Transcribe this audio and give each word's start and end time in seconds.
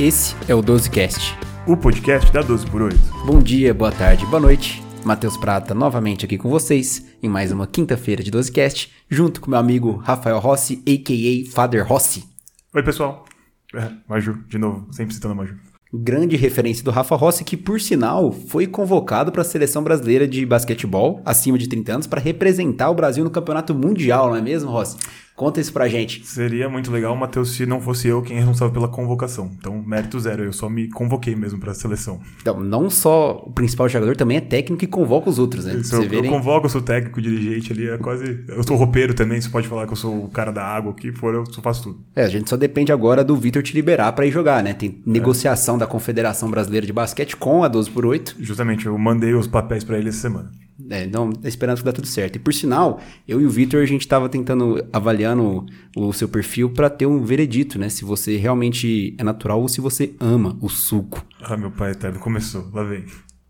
Esse 0.00 0.34
é 0.48 0.54
o 0.54 0.62
12cast. 0.62 1.36
O 1.66 1.76
podcast 1.76 2.32
da 2.32 2.40
12 2.40 2.66
por 2.70 2.80
8. 2.80 2.96
Bom 3.26 3.38
dia, 3.38 3.74
boa 3.74 3.92
tarde, 3.92 4.24
boa 4.24 4.40
noite. 4.40 4.82
Matheus 5.04 5.36
Prata 5.36 5.74
novamente 5.74 6.24
aqui 6.24 6.38
com 6.38 6.48
vocês 6.48 7.04
em 7.22 7.28
mais 7.28 7.52
uma 7.52 7.66
quinta-feira 7.66 8.22
de 8.22 8.30
12cast, 8.30 8.88
junto 9.10 9.42
com 9.42 9.50
meu 9.50 9.60
amigo 9.60 9.96
Rafael 9.96 10.38
Rossi, 10.38 10.82
a.k.a. 10.88 11.52
Father 11.52 11.86
Rossi. 11.86 12.24
Oi, 12.72 12.82
pessoal. 12.82 13.26
É, 13.74 13.90
Maju, 14.08 14.38
de 14.48 14.56
novo, 14.56 14.90
sempre 14.90 15.14
citando 15.14 15.32
a 15.32 15.36
Maju. 15.36 15.56
Grande 15.92 16.34
referência 16.34 16.82
do 16.82 16.90
Rafa 16.90 17.14
Rossi, 17.14 17.44
que 17.44 17.56
por 17.56 17.78
sinal 17.78 18.32
foi 18.32 18.66
convocado 18.66 19.30
para 19.30 19.42
a 19.42 19.44
seleção 19.44 19.84
brasileira 19.84 20.26
de 20.26 20.46
basquetebol 20.46 21.20
acima 21.26 21.58
de 21.58 21.68
30 21.68 21.92
anos 21.92 22.06
para 22.06 22.22
representar 22.22 22.88
o 22.88 22.94
Brasil 22.94 23.22
no 23.22 23.30
campeonato 23.30 23.74
mundial, 23.74 24.30
não 24.30 24.36
é 24.36 24.40
mesmo, 24.40 24.70
Rossi? 24.70 24.96
Conta 25.40 25.58
isso 25.58 25.72
pra 25.72 25.88
gente. 25.88 26.26
Seria 26.26 26.68
muito 26.68 26.90
legal, 26.90 27.16
Matheus, 27.16 27.52
se 27.52 27.64
não 27.64 27.80
fosse 27.80 28.06
eu 28.06 28.20
quem 28.20 28.36
é 28.36 28.40
responsável 28.40 28.74
pela 28.74 28.88
convocação. 28.88 29.50
Então, 29.58 29.82
mérito 29.82 30.20
zero, 30.20 30.44
eu 30.44 30.52
só 30.52 30.68
me 30.68 30.86
convoquei 30.90 31.34
mesmo 31.34 31.58
pra 31.58 31.72
seleção. 31.72 32.20
Então, 32.42 32.60
não 32.60 32.90
só 32.90 33.42
o 33.46 33.50
principal 33.50 33.88
jogador, 33.88 34.14
também 34.14 34.36
é 34.36 34.40
técnico 34.42 34.84
e 34.84 34.86
convoca 34.86 35.30
os 35.30 35.38
outros, 35.38 35.64
né? 35.64 35.76
Isso, 35.76 35.94
eu, 35.94 36.02
eu 36.02 36.24
convoco, 36.24 36.66
eu 36.66 36.70
sou 36.70 36.82
técnico, 36.82 37.22
dirigente 37.22 37.72
ali, 37.72 37.88
é 37.88 37.96
quase... 37.96 38.44
Eu 38.48 38.62
sou 38.62 38.76
roupeiro 38.76 39.14
também, 39.14 39.40
você 39.40 39.48
pode 39.48 39.66
falar 39.66 39.86
que 39.86 39.94
eu 39.94 39.96
sou 39.96 40.24
o 40.24 40.28
cara 40.28 40.50
da 40.52 40.62
água, 40.62 40.90
o 40.92 40.94
que 40.94 41.10
for, 41.10 41.32
eu 41.32 41.46
só 41.46 41.62
faço 41.62 41.84
tudo. 41.84 42.04
É, 42.14 42.24
a 42.24 42.28
gente 42.28 42.50
só 42.50 42.58
depende 42.58 42.92
agora 42.92 43.24
do 43.24 43.34
Vitor 43.34 43.62
te 43.62 43.72
liberar 43.72 44.12
pra 44.12 44.26
ir 44.26 44.30
jogar, 44.30 44.62
né? 44.62 44.74
Tem 44.74 45.00
negociação 45.06 45.78
da 45.78 45.86
Confederação 45.86 46.50
Brasileira 46.50 46.86
de 46.86 46.92
Basquete 46.92 47.34
com 47.34 47.64
a 47.64 47.68
12 47.68 47.88
por 47.88 48.04
8 48.04 48.36
Justamente, 48.40 48.84
eu 48.84 48.98
mandei 48.98 49.32
os 49.32 49.46
papéis 49.46 49.84
pra 49.84 49.96
ele 49.96 50.10
essa 50.10 50.18
semana. 50.18 50.50
É, 50.88 51.06
não, 51.06 51.32
esperando 51.44 51.78
que 51.78 51.84
dá 51.84 51.92
tudo 51.92 52.06
certo. 52.06 52.36
E 52.36 52.38
por 52.38 52.54
sinal, 52.54 53.00
eu 53.26 53.40
e 53.40 53.46
o 53.46 53.50
Vitor, 53.50 53.82
a 53.82 53.86
gente 53.86 54.06
tava 54.06 54.28
tentando, 54.28 54.84
avaliando 54.92 55.66
o 55.96 56.12
seu 56.12 56.28
perfil 56.28 56.70
para 56.70 56.88
ter 56.88 57.06
um 57.06 57.22
veredito, 57.22 57.78
né? 57.78 57.88
Se 57.88 58.04
você 58.04 58.36
realmente 58.36 59.14
é 59.18 59.24
natural 59.24 59.60
ou 59.60 59.68
se 59.68 59.80
você 59.80 60.14
ama 60.20 60.56
o 60.60 60.68
suco. 60.68 61.24
Ah, 61.42 61.56
meu 61.56 61.70
pai 61.70 61.92
eterno, 61.92 62.18
começou, 62.18 62.68
lá 62.72 62.82
vem. 62.84 63.04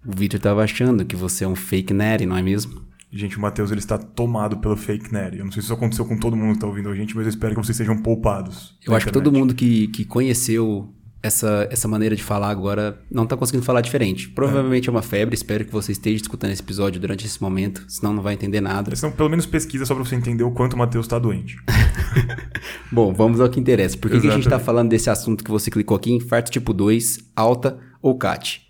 O 0.05 0.17
Vitor 0.17 0.41
tava 0.41 0.63
achando 0.65 1.05
que 1.05 1.15
você 1.15 1.45
é 1.45 1.49
um 1.49 1.57
fake 1.57 1.93
nerd, 1.93 2.25
não 2.25 2.37
é 2.37 2.43
mesmo? 2.43 2.91
Gente, 3.13 3.37
o 3.37 3.41
Matheus 3.41 3.73
ele 3.73 3.81
está 3.81 3.99
tomado 3.99 4.59
pelo 4.59 4.77
fake 4.77 5.13
nerd. 5.13 5.39
Eu 5.39 5.45
não 5.45 5.51
sei 5.51 5.61
se 5.61 5.67
isso 5.67 5.75
aconteceu 5.75 6.05
com 6.05 6.17
todo 6.17 6.37
mundo 6.37 6.55
que 6.55 6.61
tá 6.61 6.67
ouvindo 6.67 6.89
a 6.89 6.95
gente, 6.95 7.15
mas 7.17 7.27
eu 7.27 7.31
espero 7.31 7.55
que 7.57 7.65
vocês 7.65 7.77
sejam 7.77 8.01
poupados. 8.01 8.79
Eu 8.87 8.95
acho 8.95 9.07
que 9.07 9.13
todo 9.13 9.33
mundo 9.33 9.53
que, 9.53 9.89
que 9.89 10.05
conheceu 10.05 10.95
essa, 11.23 11.69
essa 11.71 11.87
maneira 11.87 12.17
de 12.17 12.23
falar 12.23 12.49
agora 12.49 12.99
não 13.11 13.27
tá 13.27 13.37
conseguindo 13.37 13.65
falar 13.65 13.81
diferente. 13.81 14.29
Provavelmente 14.29 14.89
é. 14.89 14.89
é 14.89 14.91
uma 14.91 15.03
febre, 15.03 15.35
espero 15.35 15.65
que 15.65 15.73
você 15.73 15.93
esteja 15.93 16.23
escutando 16.23 16.53
esse 16.53 16.63
episódio 16.63 17.01
durante 17.01 17.27
esse 17.27 17.41
momento, 17.43 17.85
senão 17.89 18.13
não 18.13 18.23
vai 18.23 18.35
entender 18.35 18.61
nada. 18.61 18.93
Então, 18.97 19.13
pelo 19.13 19.29
menos 19.29 19.47
pesquisa 19.47 19.85
só 19.85 19.95
pra 19.95 20.05
você 20.05 20.15
entender 20.15 20.45
o 20.45 20.51
quanto 20.51 20.75
o 20.75 20.79
Matheus 20.79 21.07
tá 21.07 21.19
doente. 21.19 21.57
Bom, 22.91 23.13
vamos 23.13 23.41
ao 23.41 23.49
que 23.51 23.61
interessa. 23.61 23.97
Por 23.97 24.11
que, 24.11 24.21
que, 24.21 24.29
a 24.29 24.33
gente 24.33 24.49
tá 24.49 24.59
falando 24.59 24.89
desse 24.89 25.11
assunto 25.11 25.45
que 25.45 25.51
você 25.51 25.71
clicou 25.71 25.97
aqui, 25.97 26.13
infarto 26.13 26.51
tipo 26.51 26.73
2, 26.73 27.19
alta 27.37 27.79
ou 28.01 28.17
CAT? 28.17 28.63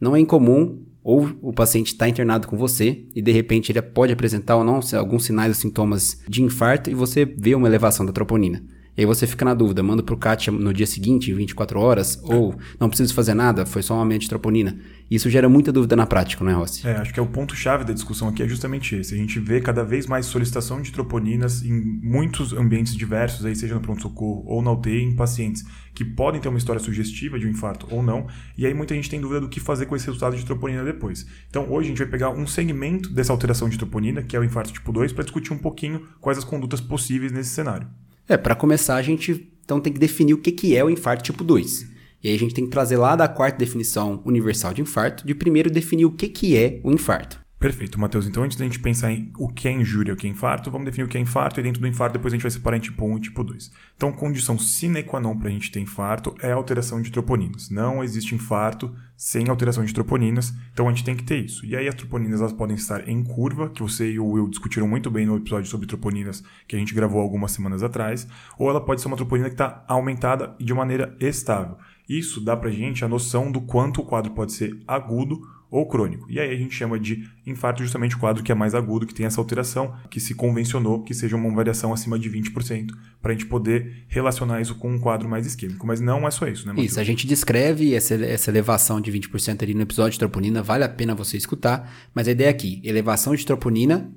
Não 0.00 0.16
é 0.16 0.20
incomum 0.20 0.86
ou 1.02 1.30
o 1.42 1.52
paciente 1.52 1.88
está 1.88 2.08
internado 2.08 2.46
com 2.46 2.56
você 2.56 3.04
e 3.14 3.22
de 3.22 3.32
repente 3.32 3.72
ele 3.72 3.80
pode 3.80 4.12
apresentar 4.12 4.56
ou 4.56 4.64
não 4.64 4.80
alguns 4.94 5.24
sinais 5.24 5.48
ou 5.48 5.54
sintomas 5.54 6.20
de 6.28 6.42
infarto 6.42 6.90
e 6.90 6.94
você 6.94 7.24
vê 7.24 7.54
uma 7.54 7.68
elevação 7.68 8.04
da 8.04 8.12
troponina. 8.12 8.62
E 9.00 9.02
aí 9.02 9.06
você 9.06 9.26
fica 9.26 9.46
na 9.46 9.54
dúvida, 9.54 9.82
manda 9.82 10.02
pro 10.02 10.14
CAT 10.14 10.50
no 10.50 10.74
dia 10.74 10.86
seguinte, 10.86 11.30
em 11.30 11.34
24 11.34 11.80
horas, 11.80 12.22
é. 12.22 12.34
ou 12.34 12.54
não 12.78 12.86
preciso 12.86 13.14
fazer 13.14 13.32
nada, 13.32 13.64
foi 13.64 13.82
só 13.82 13.94
um 13.94 13.98
aumento 14.00 14.20
de 14.20 14.28
troponina. 14.28 14.78
Isso 15.10 15.30
gera 15.30 15.48
muita 15.48 15.72
dúvida 15.72 15.96
na 15.96 16.04
prática, 16.04 16.44
não 16.44 16.52
é, 16.52 16.54
Rossi? 16.54 16.86
É, 16.86 16.96
acho 16.96 17.14
que 17.14 17.18
é 17.18 17.22
o 17.22 17.26
ponto-chave 17.26 17.82
da 17.82 17.94
discussão 17.94 18.28
aqui 18.28 18.42
é 18.42 18.46
justamente 18.46 18.94
esse. 18.94 19.14
A 19.14 19.16
gente 19.16 19.40
vê 19.40 19.58
cada 19.58 19.82
vez 19.82 20.06
mais 20.06 20.26
solicitação 20.26 20.82
de 20.82 20.92
troponinas 20.92 21.64
em 21.64 21.72
muitos 21.72 22.52
ambientes 22.52 22.94
diversos, 22.94 23.46
aí 23.46 23.56
seja 23.56 23.74
no 23.74 23.80
pronto-socorro 23.80 24.44
ou 24.46 24.60
na 24.60 24.70
UTI, 24.70 25.02
em 25.02 25.16
pacientes 25.16 25.64
que 25.94 26.04
podem 26.04 26.38
ter 26.38 26.50
uma 26.50 26.58
história 26.58 26.78
sugestiva 26.78 27.38
de 27.38 27.46
um 27.46 27.50
infarto 27.50 27.86
ou 27.90 28.02
não, 28.02 28.26
e 28.56 28.66
aí 28.66 28.74
muita 28.74 28.94
gente 28.94 29.08
tem 29.08 29.18
dúvida 29.18 29.40
do 29.40 29.48
que 29.48 29.60
fazer 29.60 29.86
com 29.86 29.96
esse 29.96 30.04
resultado 30.04 30.36
de 30.36 30.44
troponina 30.44 30.84
depois. 30.84 31.26
Então 31.48 31.72
hoje 31.72 31.86
a 31.86 31.88
gente 31.88 31.98
vai 31.98 32.06
pegar 32.06 32.28
um 32.28 32.46
segmento 32.46 33.08
dessa 33.08 33.32
alteração 33.32 33.66
de 33.66 33.78
troponina, 33.78 34.22
que 34.22 34.36
é 34.36 34.38
o 34.38 34.44
infarto 34.44 34.74
tipo 34.74 34.92
2, 34.92 35.14
para 35.14 35.24
discutir 35.24 35.54
um 35.54 35.58
pouquinho 35.58 36.06
quais 36.20 36.36
as 36.36 36.44
condutas 36.44 36.82
possíveis 36.82 37.32
nesse 37.32 37.48
cenário. 37.48 37.88
É, 38.30 38.36
para 38.36 38.54
começar, 38.54 38.94
a 38.94 39.02
gente 39.02 39.52
então 39.64 39.80
tem 39.80 39.92
que 39.92 39.98
definir 39.98 40.34
o 40.34 40.38
que, 40.38 40.52
que 40.52 40.76
é 40.76 40.84
o 40.84 40.88
infarto 40.88 41.24
tipo 41.24 41.42
2. 41.42 41.82
E 42.22 42.28
aí 42.28 42.34
a 42.34 42.38
gente 42.38 42.54
tem 42.54 42.64
que 42.64 42.70
trazer 42.70 42.96
lá 42.96 43.16
da 43.16 43.26
quarta 43.26 43.58
definição 43.58 44.22
universal 44.24 44.72
de 44.72 44.80
infarto, 44.80 45.26
de 45.26 45.34
primeiro 45.34 45.68
definir 45.68 46.04
o 46.04 46.12
que, 46.12 46.28
que 46.28 46.56
é 46.56 46.80
o 46.84 46.92
infarto. 46.92 47.40
Perfeito, 47.60 48.00
Matheus. 48.00 48.26
Então, 48.26 48.42
antes 48.42 48.56
da 48.56 48.64
gente 48.64 48.80
pensar 48.80 49.12
em 49.12 49.30
o 49.36 49.46
que 49.46 49.68
é 49.68 49.70
injúria 49.70 50.12
e 50.12 50.14
o 50.14 50.16
que 50.16 50.26
é 50.26 50.30
infarto, 50.30 50.70
vamos 50.70 50.86
definir 50.86 51.04
o 51.04 51.08
que 51.08 51.18
é 51.18 51.20
infarto 51.20 51.60
e 51.60 51.62
dentro 51.62 51.78
do 51.78 51.86
infarto 51.86 52.14
depois 52.14 52.32
a 52.32 52.36
gente 52.36 52.42
vai 52.42 52.50
separar 52.50 52.78
em 52.78 52.80
tipo 52.80 53.04
1 53.04 53.18
e 53.18 53.20
tipo 53.20 53.44
2. 53.44 53.70
Então, 53.94 54.10
condição 54.10 54.58
sine 54.58 55.02
qua 55.02 55.20
non 55.20 55.36
para 55.36 55.48
a 55.48 55.50
gente 55.50 55.70
ter 55.70 55.78
infarto 55.78 56.34
é 56.40 56.52
alteração 56.52 57.02
de 57.02 57.10
troponinas. 57.10 57.68
Não 57.68 58.02
existe 58.02 58.34
infarto 58.34 58.96
sem 59.14 59.50
alteração 59.50 59.84
de 59.84 59.92
troponinas, 59.92 60.54
então 60.72 60.88
a 60.88 60.90
gente 60.90 61.04
tem 61.04 61.14
que 61.14 61.22
ter 61.22 61.44
isso. 61.44 61.66
E 61.66 61.76
aí 61.76 61.86
as 61.86 61.94
troponinas 61.94 62.40
elas 62.40 62.54
podem 62.54 62.76
estar 62.76 63.06
em 63.06 63.22
curva, 63.22 63.68
que 63.68 63.82
você 63.82 64.10
e 64.10 64.18
o 64.18 64.26
Will 64.26 64.48
discutiram 64.48 64.88
muito 64.88 65.10
bem 65.10 65.26
no 65.26 65.36
episódio 65.36 65.68
sobre 65.68 65.86
troponinas 65.86 66.42
que 66.66 66.74
a 66.74 66.78
gente 66.78 66.94
gravou 66.94 67.20
algumas 67.20 67.52
semanas 67.52 67.82
atrás, 67.82 68.26
ou 68.58 68.70
ela 68.70 68.82
pode 68.82 69.02
ser 69.02 69.08
uma 69.08 69.18
troponina 69.18 69.50
que 69.50 69.54
está 69.54 69.84
aumentada 69.86 70.56
e 70.58 70.64
de 70.64 70.72
maneira 70.72 71.14
estável. 71.20 71.76
Isso 72.08 72.40
dá 72.40 72.56
para 72.56 72.70
a 72.70 72.72
gente 72.72 73.04
a 73.04 73.08
noção 73.08 73.52
do 73.52 73.60
quanto 73.60 74.00
o 74.00 74.04
quadro 74.06 74.32
pode 74.32 74.52
ser 74.52 74.80
agudo 74.88 75.42
ou 75.70 75.86
crônico. 75.86 76.26
E 76.28 76.40
aí 76.40 76.52
a 76.52 76.56
gente 76.56 76.74
chama 76.74 76.98
de 76.98 77.28
infarto 77.46 77.82
justamente 77.82 78.16
o 78.16 78.18
quadro 78.18 78.42
que 78.42 78.50
é 78.50 78.54
mais 78.54 78.74
agudo, 78.74 79.06
que 79.06 79.14
tem 79.14 79.24
essa 79.24 79.40
alteração, 79.40 79.94
que 80.10 80.18
se 80.18 80.34
convencionou 80.34 81.02
que 81.02 81.14
seja 81.14 81.36
uma 81.36 81.54
variação 81.54 81.92
acima 81.92 82.18
de 82.18 82.28
20%, 82.28 82.90
para 83.22 83.32
a 83.32 83.34
gente 83.34 83.46
poder 83.46 84.04
relacionar 84.08 84.60
isso 84.60 84.74
com 84.74 84.90
um 84.90 84.98
quadro 84.98 85.28
mais 85.28 85.46
isquêmico. 85.46 85.86
Mas 85.86 86.00
não 86.00 86.26
é 86.26 86.30
só 86.30 86.48
isso, 86.48 86.66
né, 86.66 86.72
Matheus? 86.72 86.90
Isso, 86.90 87.00
a 87.00 87.04
gente 87.04 87.26
descreve 87.26 87.94
essa, 87.94 88.14
essa 88.14 88.50
elevação 88.50 89.00
de 89.00 89.12
20% 89.12 89.62
ali 89.62 89.74
no 89.74 89.82
episódio 89.82 90.12
de 90.12 90.18
troponina, 90.18 90.62
vale 90.62 90.84
a 90.84 90.88
pena 90.88 91.14
você 91.14 91.36
escutar, 91.36 92.10
mas 92.14 92.26
a 92.26 92.32
ideia 92.32 92.50
aqui, 92.50 92.80
elevação 92.84 93.34
de 93.34 93.46
troponina, 93.46 94.12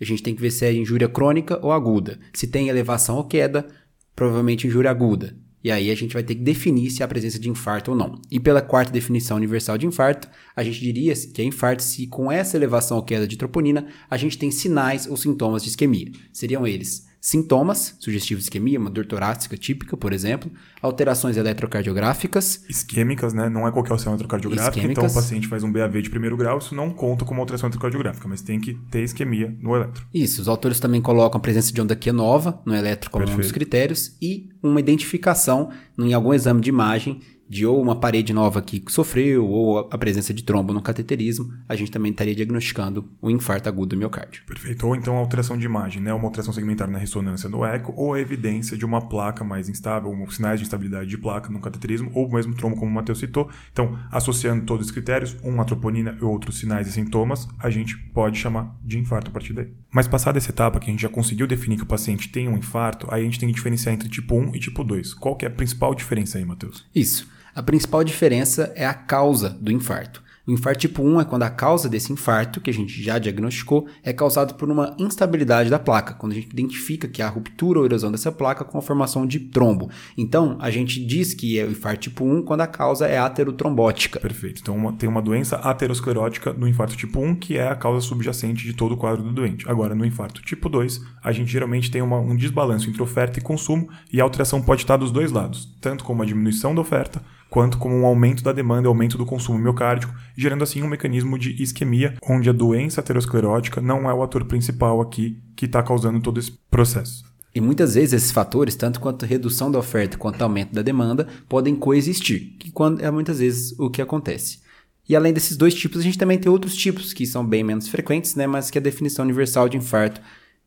a 0.00 0.04
gente 0.04 0.22
tem 0.22 0.34
que 0.34 0.42
ver 0.42 0.50
se 0.50 0.64
é 0.64 0.72
injúria 0.72 1.08
crônica 1.08 1.58
ou 1.62 1.72
aguda. 1.72 2.18
Se 2.34 2.46
tem 2.46 2.68
elevação 2.68 3.16
ou 3.16 3.24
queda, 3.24 3.66
provavelmente 4.14 4.66
injúria 4.66 4.90
aguda. 4.90 5.36
E 5.66 5.70
aí 5.72 5.90
a 5.90 5.96
gente 5.96 6.14
vai 6.14 6.22
ter 6.22 6.36
que 6.36 6.42
definir 6.42 6.92
se 6.92 7.02
há 7.02 7.08
presença 7.08 7.40
de 7.40 7.50
infarto 7.50 7.90
ou 7.90 7.96
não. 7.96 8.22
E 8.30 8.38
pela 8.38 8.62
quarta 8.62 8.92
definição 8.92 9.36
universal 9.36 9.76
de 9.76 9.84
infarto, 9.84 10.28
a 10.54 10.62
gente 10.62 10.78
diria 10.78 11.12
que 11.12 11.42
é 11.42 11.44
infarto 11.44 11.82
se 11.82 12.06
com 12.06 12.30
essa 12.30 12.56
elevação 12.56 12.98
ou 12.98 13.02
queda 13.02 13.26
de 13.26 13.36
troponina 13.36 13.88
a 14.08 14.16
gente 14.16 14.38
tem 14.38 14.48
sinais 14.52 15.08
ou 15.08 15.16
sintomas 15.16 15.64
de 15.64 15.70
isquemia. 15.70 16.12
Seriam 16.32 16.64
eles 16.64 17.05
Sintomas, 17.26 17.96
sugestivo 17.98 18.38
de 18.38 18.44
isquemia, 18.44 18.78
uma 18.78 18.88
dor 18.88 19.04
torácica 19.04 19.56
típica, 19.56 19.96
por 19.96 20.12
exemplo, 20.12 20.48
alterações 20.80 21.36
eletrocardiográficas. 21.36 22.64
Isquêmicas, 22.68 23.34
né? 23.34 23.48
Não 23.48 23.66
é 23.66 23.72
qualquer 23.72 23.90
alteração 23.90 24.12
eletrocardiográfica, 24.12 24.86
então 24.86 25.04
o 25.04 25.12
paciente 25.12 25.48
faz 25.48 25.64
um 25.64 25.72
BAV 25.72 26.02
de 26.02 26.08
primeiro 26.08 26.36
grau, 26.36 26.58
isso 26.58 26.72
não 26.72 26.88
conta 26.88 27.24
como 27.24 27.40
alteração 27.40 27.66
eletrocardiográfica, 27.66 28.28
mas 28.28 28.42
tem 28.42 28.60
que 28.60 28.74
ter 28.92 29.02
isquemia 29.02 29.52
no 29.60 29.74
eletro. 29.74 30.06
Isso, 30.14 30.40
os 30.40 30.46
autores 30.46 30.78
também 30.78 31.02
colocam 31.02 31.38
a 31.38 31.40
presença 31.40 31.72
de 31.72 31.80
onda 31.80 31.96
Q 31.96 32.12
nova 32.12 32.62
no 32.64 32.72
eletro 32.72 33.10
como 33.10 33.24
Perfeito. 33.24 33.40
um 33.40 33.42
dos 33.42 33.50
critérios 33.50 34.16
e 34.22 34.48
uma 34.62 34.78
identificação 34.78 35.70
em 35.98 36.14
algum 36.14 36.32
exame 36.32 36.60
de 36.60 36.68
imagem 36.68 37.20
de 37.48 37.66
ou 37.66 37.80
uma 37.80 37.96
parede 37.96 38.32
nova 38.32 38.60
que 38.60 38.82
sofreu 38.88 39.46
ou 39.46 39.78
a 39.78 39.98
presença 39.98 40.34
de 40.34 40.42
trombo 40.42 40.72
no 40.72 40.82
cateterismo, 40.82 41.52
a 41.68 41.76
gente 41.76 41.90
também 41.90 42.10
estaria 42.10 42.34
diagnosticando 42.34 43.08
o 43.20 43.28
um 43.28 43.30
infarto 43.30 43.68
agudo 43.68 43.94
do 43.94 43.98
miocárdio. 43.98 44.42
Perfeito. 44.46 44.86
Ou 44.86 44.96
então 44.96 45.16
a 45.16 45.20
alteração 45.20 45.56
de 45.56 45.66
imagem, 45.66 46.02
né? 46.02 46.12
Uma 46.12 46.26
alteração 46.26 46.52
segmentar 46.52 46.90
na 46.90 46.98
ressonância 46.98 47.48
no 47.48 47.64
eco 47.64 47.92
ou 47.96 48.14
a 48.14 48.20
evidência 48.20 48.76
de 48.76 48.84
uma 48.84 49.00
placa 49.00 49.44
mais 49.44 49.68
instável, 49.68 50.10
ou 50.10 50.30
sinais 50.30 50.60
de 50.60 50.66
instabilidade 50.66 51.08
de 51.08 51.18
placa 51.18 51.50
no 51.50 51.60
cateterismo 51.60 52.10
ou 52.14 52.30
mesmo 52.30 52.54
trombo, 52.54 52.76
como 52.76 52.90
o 52.90 52.94
Matheus 52.94 53.18
citou. 53.18 53.48
Então, 53.72 53.98
associando 54.10 54.64
todos 54.64 54.86
os 54.86 54.92
critérios, 54.92 55.36
um 55.42 55.60
a 55.60 55.64
troponina 55.64 56.16
e 56.20 56.24
outros 56.24 56.58
sinais 56.58 56.86
e 56.88 56.92
sintomas, 56.92 57.48
a 57.58 57.70
gente 57.70 57.96
pode 57.96 58.38
chamar 58.38 58.76
de 58.84 58.98
infarto 58.98 59.30
a 59.30 59.32
partir 59.32 59.52
daí. 59.52 59.68
Mas 59.92 60.08
passada 60.08 60.38
essa 60.38 60.50
etapa 60.50 60.78
que 60.78 60.90
a 60.90 60.92
gente 60.92 61.02
já 61.02 61.08
conseguiu 61.08 61.46
definir 61.46 61.76
que 61.76 61.82
o 61.82 61.86
paciente 61.86 62.28
tem 62.28 62.48
um 62.48 62.56
infarto, 62.56 63.06
aí 63.10 63.22
a 63.22 63.24
gente 63.24 63.38
tem 63.38 63.48
que 63.48 63.54
diferenciar 63.54 63.94
entre 63.94 64.08
tipo 64.08 64.34
1 64.34 64.54
e 64.54 64.58
tipo 64.58 64.84
2. 64.84 65.14
Qual 65.14 65.36
que 65.36 65.44
é 65.44 65.48
a 65.48 65.50
principal 65.50 65.94
diferença 65.94 66.38
aí, 66.38 66.44
Matheus? 66.44 66.84
Isso. 66.94 67.35
A 67.56 67.62
principal 67.62 68.04
diferença 68.04 68.70
é 68.76 68.84
a 68.84 68.92
causa 68.92 69.48
do 69.48 69.72
infarto. 69.72 70.22
O 70.46 70.52
infarto 70.52 70.80
tipo 70.80 71.02
1 71.02 71.22
é 71.22 71.24
quando 71.24 71.42
a 71.44 71.50
causa 71.50 71.88
desse 71.88 72.12
infarto, 72.12 72.60
que 72.60 72.68
a 72.68 72.72
gente 72.72 73.02
já 73.02 73.18
diagnosticou, 73.18 73.88
é 74.04 74.12
causado 74.12 74.54
por 74.54 74.70
uma 74.70 74.94
instabilidade 74.98 75.70
da 75.70 75.78
placa, 75.78 76.12
quando 76.12 76.32
a 76.32 76.34
gente 76.34 76.50
identifica 76.50 77.08
que 77.08 77.22
há 77.22 77.28
ruptura 77.28 77.78
ou 77.78 77.86
erosão 77.86 78.12
dessa 78.12 78.30
placa 78.30 78.62
com 78.62 78.76
a 78.76 78.82
formação 78.82 79.26
de 79.26 79.40
trombo. 79.40 79.90
Então, 80.18 80.58
a 80.60 80.70
gente 80.70 81.02
diz 81.04 81.32
que 81.32 81.58
é 81.58 81.64
o 81.64 81.70
infarto 81.70 82.02
tipo 82.02 82.26
1 82.26 82.42
quando 82.42 82.60
a 82.60 82.66
causa 82.66 83.06
é 83.06 83.16
aterotrombótica. 83.16 84.20
Perfeito. 84.20 84.60
Então, 84.60 84.76
uma, 84.76 84.92
tem 84.92 85.08
uma 85.08 85.22
doença 85.22 85.56
aterosclerótica 85.56 86.52
no 86.52 86.68
infarto 86.68 86.94
tipo 86.94 87.18
1, 87.18 87.36
que 87.36 87.56
é 87.56 87.68
a 87.68 87.74
causa 87.74 88.06
subjacente 88.06 88.66
de 88.66 88.74
todo 88.74 88.92
o 88.92 88.98
quadro 88.98 89.24
do 89.24 89.32
doente. 89.32 89.66
Agora, 89.66 89.94
no 89.94 90.04
infarto 90.04 90.42
tipo 90.42 90.68
2, 90.68 91.00
a 91.24 91.32
gente 91.32 91.50
geralmente 91.50 91.90
tem 91.90 92.02
uma, 92.02 92.18
um 92.18 92.36
desbalanço 92.36 92.90
entre 92.90 93.02
oferta 93.02 93.38
e 93.38 93.42
consumo, 93.42 93.88
e 94.12 94.20
a 94.20 94.24
alteração 94.24 94.60
pode 94.60 94.82
estar 94.82 94.98
dos 94.98 95.10
dois 95.10 95.32
lados, 95.32 95.74
tanto 95.80 96.04
como 96.04 96.22
a 96.22 96.26
diminuição 96.26 96.74
da 96.74 96.82
oferta, 96.82 97.20
quanto 97.50 97.78
como 97.78 97.94
um 97.94 98.06
aumento 98.06 98.42
da 98.42 98.52
demanda 98.52 98.86
e 98.86 98.88
aumento 98.88 99.16
do 99.16 99.26
consumo 99.26 99.58
miocárdico, 99.58 100.14
gerando 100.36 100.64
assim 100.64 100.82
um 100.82 100.88
mecanismo 100.88 101.38
de 101.38 101.60
isquemia, 101.62 102.14
onde 102.28 102.50
a 102.50 102.52
doença 102.52 103.00
aterosclerótica 103.00 103.80
não 103.80 104.08
é 104.08 104.14
o 104.14 104.22
ator 104.22 104.44
principal 104.44 105.00
aqui 105.00 105.40
que 105.54 105.66
está 105.66 105.82
causando 105.82 106.20
todo 106.20 106.38
esse 106.38 106.52
processo. 106.70 107.24
E 107.54 107.60
muitas 107.60 107.94
vezes 107.94 108.12
esses 108.12 108.32
fatores, 108.32 108.76
tanto 108.76 109.00
quanto 109.00 109.24
redução 109.24 109.70
da 109.70 109.78
oferta 109.78 110.18
quanto 110.18 110.42
aumento 110.42 110.74
da 110.74 110.82
demanda, 110.82 111.26
podem 111.48 111.74
coexistir, 111.74 112.54
que 112.58 112.70
quando 112.70 113.02
é 113.02 113.10
muitas 113.10 113.38
vezes 113.38 113.74
o 113.78 113.88
que 113.88 114.02
acontece. 114.02 114.60
E 115.08 115.16
além 115.16 115.32
desses 115.32 115.56
dois 115.56 115.72
tipos, 115.72 116.00
a 116.00 116.02
gente 116.02 116.18
também 116.18 116.38
tem 116.38 116.52
outros 116.52 116.76
tipos 116.76 117.12
que 117.12 117.24
são 117.24 117.46
bem 117.46 117.64
menos 117.64 117.88
frequentes, 117.88 118.34
né, 118.34 118.46
mas 118.46 118.70
que 118.70 118.76
a 118.76 118.80
definição 118.80 119.24
universal 119.24 119.68
de 119.68 119.76
infarto 119.76 120.20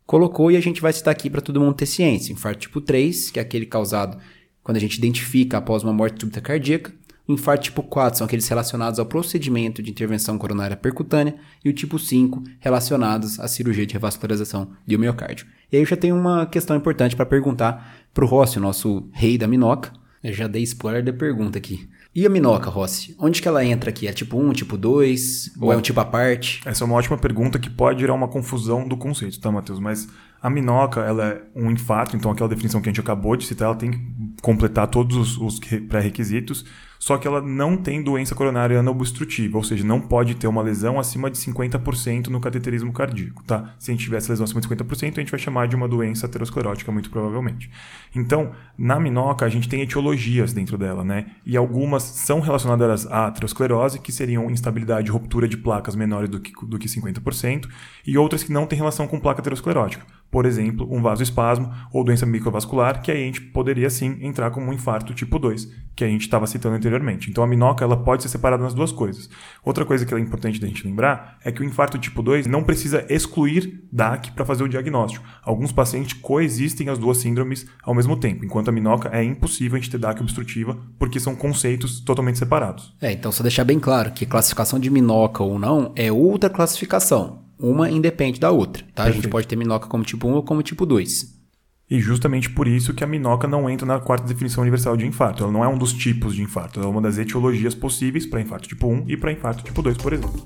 colocou 0.05 0.49
e 0.49 0.57
a 0.57 0.61
gente 0.61 0.81
vai 0.81 0.91
citar 0.91 1.11
aqui 1.11 1.29
para 1.29 1.41
todo 1.41 1.59
mundo 1.59 1.75
ter 1.75 1.85
ciência. 1.85 2.33
Infarto 2.33 2.61
tipo 2.61 2.81
3, 2.81 3.29
que 3.29 3.37
é 3.37 3.41
aquele 3.43 3.67
causado 3.67 4.17
quando 4.69 4.77
a 4.77 4.81
gente 4.81 4.99
identifica 4.99 5.57
após 5.57 5.81
uma 5.81 5.91
morte 5.91 6.21
súbita 6.21 6.39
cardíaca. 6.39 6.93
O 7.27 7.33
infarto 7.33 7.63
tipo 7.63 7.81
4 7.81 8.19
são 8.19 8.25
aqueles 8.25 8.47
relacionados 8.47 8.99
ao 8.99 9.05
procedimento 9.07 9.81
de 9.81 9.89
intervenção 9.89 10.37
coronária 10.37 10.77
percutânea 10.77 11.33
e 11.65 11.69
o 11.69 11.73
tipo 11.73 11.97
5 11.97 12.43
relacionados 12.59 13.39
à 13.39 13.47
cirurgia 13.47 13.87
de 13.87 13.93
revascularização 13.93 14.69
do 14.85 14.99
miocárdio. 14.99 15.47
E 15.71 15.75
aí 15.75 15.81
eu 15.81 15.87
já 15.87 15.97
tenho 15.97 16.15
uma 16.15 16.45
questão 16.45 16.77
importante 16.77 17.15
para 17.15 17.25
perguntar 17.25 17.95
para 18.13 18.23
o 18.23 18.27
Rossi, 18.27 18.59
nosso 18.59 19.09
rei 19.11 19.39
da 19.39 19.47
minoca. 19.47 19.91
Eu 20.23 20.33
já 20.33 20.45
dei 20.45 20.61
spoiler 20.61 21.03
da 21.03 21.13
pergunta 21.13 21.57
aqui. 21.57 21.89
E 22.13 22.23
a 22.23 22.29
minoca, 22.29 22.69
Rossi? 22.69 23.15
Onde 23.17 23.41
que 23.41 23.47
ela 23.47 23.65
entra 23.65 23.89
aqui? 23.89 24.07
É 24.07 24.13
tipo 24.13 24.39
1, 24.39 24.53
tipo 24.53 24.77
2? 24.77 25.53
Bom, 25.55 25.65
ou 25.65 25.73
é 25.73 25.77
um 25.77 25.81
tipo 25.81 25.99
à 25.99 26.05
parte? 26.05 26.61
Essa 26.63 26.83
é 26.83 26.85
uma 26.85 26.95
ótima 26.95 27.17
pergunta 27.17 27.57
que 27.57 27.71
pode 27.71 28.01
gerar 28.01 28.13
uma 28.13 28.27
confusão 28.27 28.87
do 28.87 28.95
conceito, 28.95 29.39
tá, 29.39 29.51
Matheus? 29.51 29.79
Mas 29.79 30.07
a 30.41 30.49
minoca, 30.49 31.01
ela 31.01 31.25
é 31.25 31.41
um 31.55 31.69
infarto, 31.69 32.15
então 32.15 32.31
aquela 32.31 32.49
definição 32.49 32.81
que 32.81 32.89
a 32.89 32.91
gente 32.91 33.01
acabou 33.01 33.35
de 33.35 33.45
citar, 33.45 33.67
ela 33.67 33.75
tem 33.75 33.91
que 33.91 34.41
completar 34.41 34.87
todos 34.87 35.15
os, 35.15 35.37
os 35.37 35.59
pré-requisitos 35.59 36.65
só 36.99 37.17
que 37.17 37.25
ela 37.25 37.41
não 37.41 37.77
tem 37.77 38.03
doença 38.03 38.35
coronariana 38.35 38.91
obstrutiva, 38.91 39.57
ou 39.57 39.63
seja, 39.63 39.85
não 39.85 40.01
pode 40.01 40.35
ter 40.35 40.47
uma 40.47 40.61
lesão 40.61 40.99
acima 40.99 41.31
de 41.31 41.37
50% 41.37 42.27
no 42.27 42.41
cateterismo 42.41 42.91
cardíaco, 42.91 43.41
tá? 43.45 43.73
Se 43.79 43.89
a 43.89 43.93
gente 43.93 44.03
tivesse 44.03 44.29
lesão 44.29 44.43
acima 44.43 44.59
de 44.59 44.67
50%, 44.67 45.13
a 45.17 45.21
gente 45.21 45.31
vai 45.31 45.39
chamar 45.39 45.69
de 45.69 45.77
uma 45.77 45.87
doença 45.87 46.25
aterosclerótica, 46.25 46.91
muito 46.91 47.09
provavelmente. 47.09 47.71
Então, 48.13 48.51
na 48.77 48.99
minoca, 48.99 49.45
a 49.45 49.49
gente 49.49 49.69
tem 49.69 49.81
etiologias 49.81 50.51
dentro 50.51 50.77
dela, 50.77 51.01
né? 51.01 51.27
E 51.45 51.55
algumas 51.55 52.03
são 52.03 52.41
relacionadas 52.41 53.07
à 53.07 53.27
aterosclerose, 53.27 53.99
que 53.99 54.11
seriam 54.11 54.51
instabilidade 54.51 55.07
e 55.07 55.11
ruptura 55.11 55.47
de 55.47 55.55
placas 55.55 55.95
menores 55.95 56.29
do 56.29 56.41
que, 56.41 56.51
do 56.65 56.77
que 56.77 56.89
50%, 56.89 57.69
e 58.05 58.17
outras 58.17 58.43
que 58.43 58.51
não 58.51 58.65
têm 58.65 58.77
relação 58.77 59.07
com 59.07 59.17
placa 59.17 59.39
aterosclerótica 59.39 60.05
por 60.31 60.45
exemplo, 60.45 60.87
um 60.91 61.01
vasoespasmo 61.01 61.71
ou 61.91 62.03
doença 62.03 62.25
microvascular, 62.25 63.01
que 63.01 63.11
aí 63.11 63.23
a 63.23 63.25
gente 63.25 63.41
poderia 63.41 63.89
sim 63.89 64.17
entrar 64.21 64.51
como 64.51 64.69
um 64.69 64.73
infarto 64.73 65.13
tipo 65.13 65.39
2, 65.39 65.67
que 65.95 66.03
a 66.03 66.07
gente 66.07 66.21
estava 66.21 66.45
citando 66.45 66.75
anteriormente. 66.75 67.29
Então 67.29 67.43
a 67.43 67.47
minoca 67.47 67.83
ela 67.83 67.97
pode 67.97 68.23
ser 68.23 68.29
separada 68.29 68.63
nas 68.63 68.73
duas 68.73 68.91
coisas. 68.91 69.29
Outra 69.63 69.85
coisa 69.85 70.05
que 70.05 70.13
é 70.13 70.19
importante 70.19 70.59
da 70.59 70.67
gente 70.67 70.85
lembrar 70.85 71.37
é 71.43 71.51
que 71.51 71.61
o 71.61 71.65
infarto 71.65 71.97
tipo 71.97 72.21
2 72.21 72.47
não 72.47 72.63
precisa 72.63 73.05
excluir 73.09 73.83
DAC 73.91 74.31
para 74.31 74.45
fazer 74.45 74.63
o 74.63 74.69
diagnóstico. 74.69 75.25
Alguns 75.41 75.71
pacientes 75.71 76.13
coexistem 76.13 76.89
as 76.89 76.97
duas 76.97 77.17
síndromes 77.17 77.65
ao 77.83 77.95
mesmo 77.95 78.15
tempo, 78.15 78.45
enquanto 78.45 78.69
a 78.69 78.71
minoca 78.71 79.09
é 79.11 79.23
impossível 79.23 79.77
a 79.77 79.79
gente 79.79 79.91
ter 79.91 79.97
DAC 79.97 80.21
obstrutiva, 80.21 80.77
porque 80.97 81.19
são 81.19 81.35
conceitos 81.35 81.99
totalmente 81.99 82.37
separados. 82.37 82.95
É, 83.01 83.11
então 83.11 83.31
só 83.31 83.41
deixar 83.41 83.63
bem 83.63 83.79
claro 83.79 84.11
que 84.11 84.25
classificação 84.25 84.79
de 84.79 84.89
minoca 84.89 85.43
ou 85.43 85.57
não 85.57 85.91
é 85.95 86.11
outra 86.11 86.49
classificação. 86.49 87.48
Uma 87.59 87.91
independe 87.91 88.39
da 88.39 88.51
outra, 88.51 88.83
tá? 88.95 89.03
Perfeito. 89.03 89.09
A 89.09 89.11
gente 89.11 89.27
pode 89.27 89.45
ter 89.45 89.57
minoca 89.57 89.87
como 89.87 90.01
tipo 90.05 90.25
1 90.25 90.31
ou 90.31 90.43
como 90.43 90.63
tipo 90.63 90.85
2. 90.85 91.37
E 91.91 91.99
justamente 91.99 92.49
por 92.49 92.69
isso 92.69 92.93
que 92.93 93.03
a 93.03 93.07
minoca 93.07 93.49
não 93.49 93.69
entra 93.69 93.85
na 93.85 93.99
quarta 93.99 94.25
definição 94.25 94.61
universal 94.61 94.95
de 94.95 95.05
infarto. 95.05 95.43
Ela 95.43 95.51
não 95.51 95.61
é 95.61 95.67
um 95.67 95.77
dos 95.77 95.91
tipos 95.91 96.35
de 96.35 96.41
infarto, 96.41 96.79
ela 96.79 96.87
é 96.87 96.91
uma 96.91 97.01
das 97.01 97.17
etiologias 97.17 97.75
possíveis 97.75 98.25
para 98.25 98.39
infarto 98.39 98.69
tipo 98.69 98.87
1 98.87 99.05
e 99.09 99.17
para 99.17 99.33
infarto 99.33 99.61
tipo 99.61 99.81
2, 99.81 99.97
por 99.97 100.13
exemplo. 100.13 100.41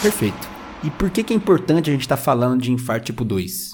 Perfeito. 0.00 0.48
E 0.84 0.90
por 0.90 1.10
que, 1.10 1.24
que 1.24 1.32
é 1.32 1.36
importante 1.36 1.90
a 1.90 1.92
gente 1.92 2.02
estar 2.02 2.16
tá 2.16 2.22
falando 2.22 2.60
de 2.60 2.70
infarto 2.70 3.06
tipo 3.06 3.24
2? 3.24 3.73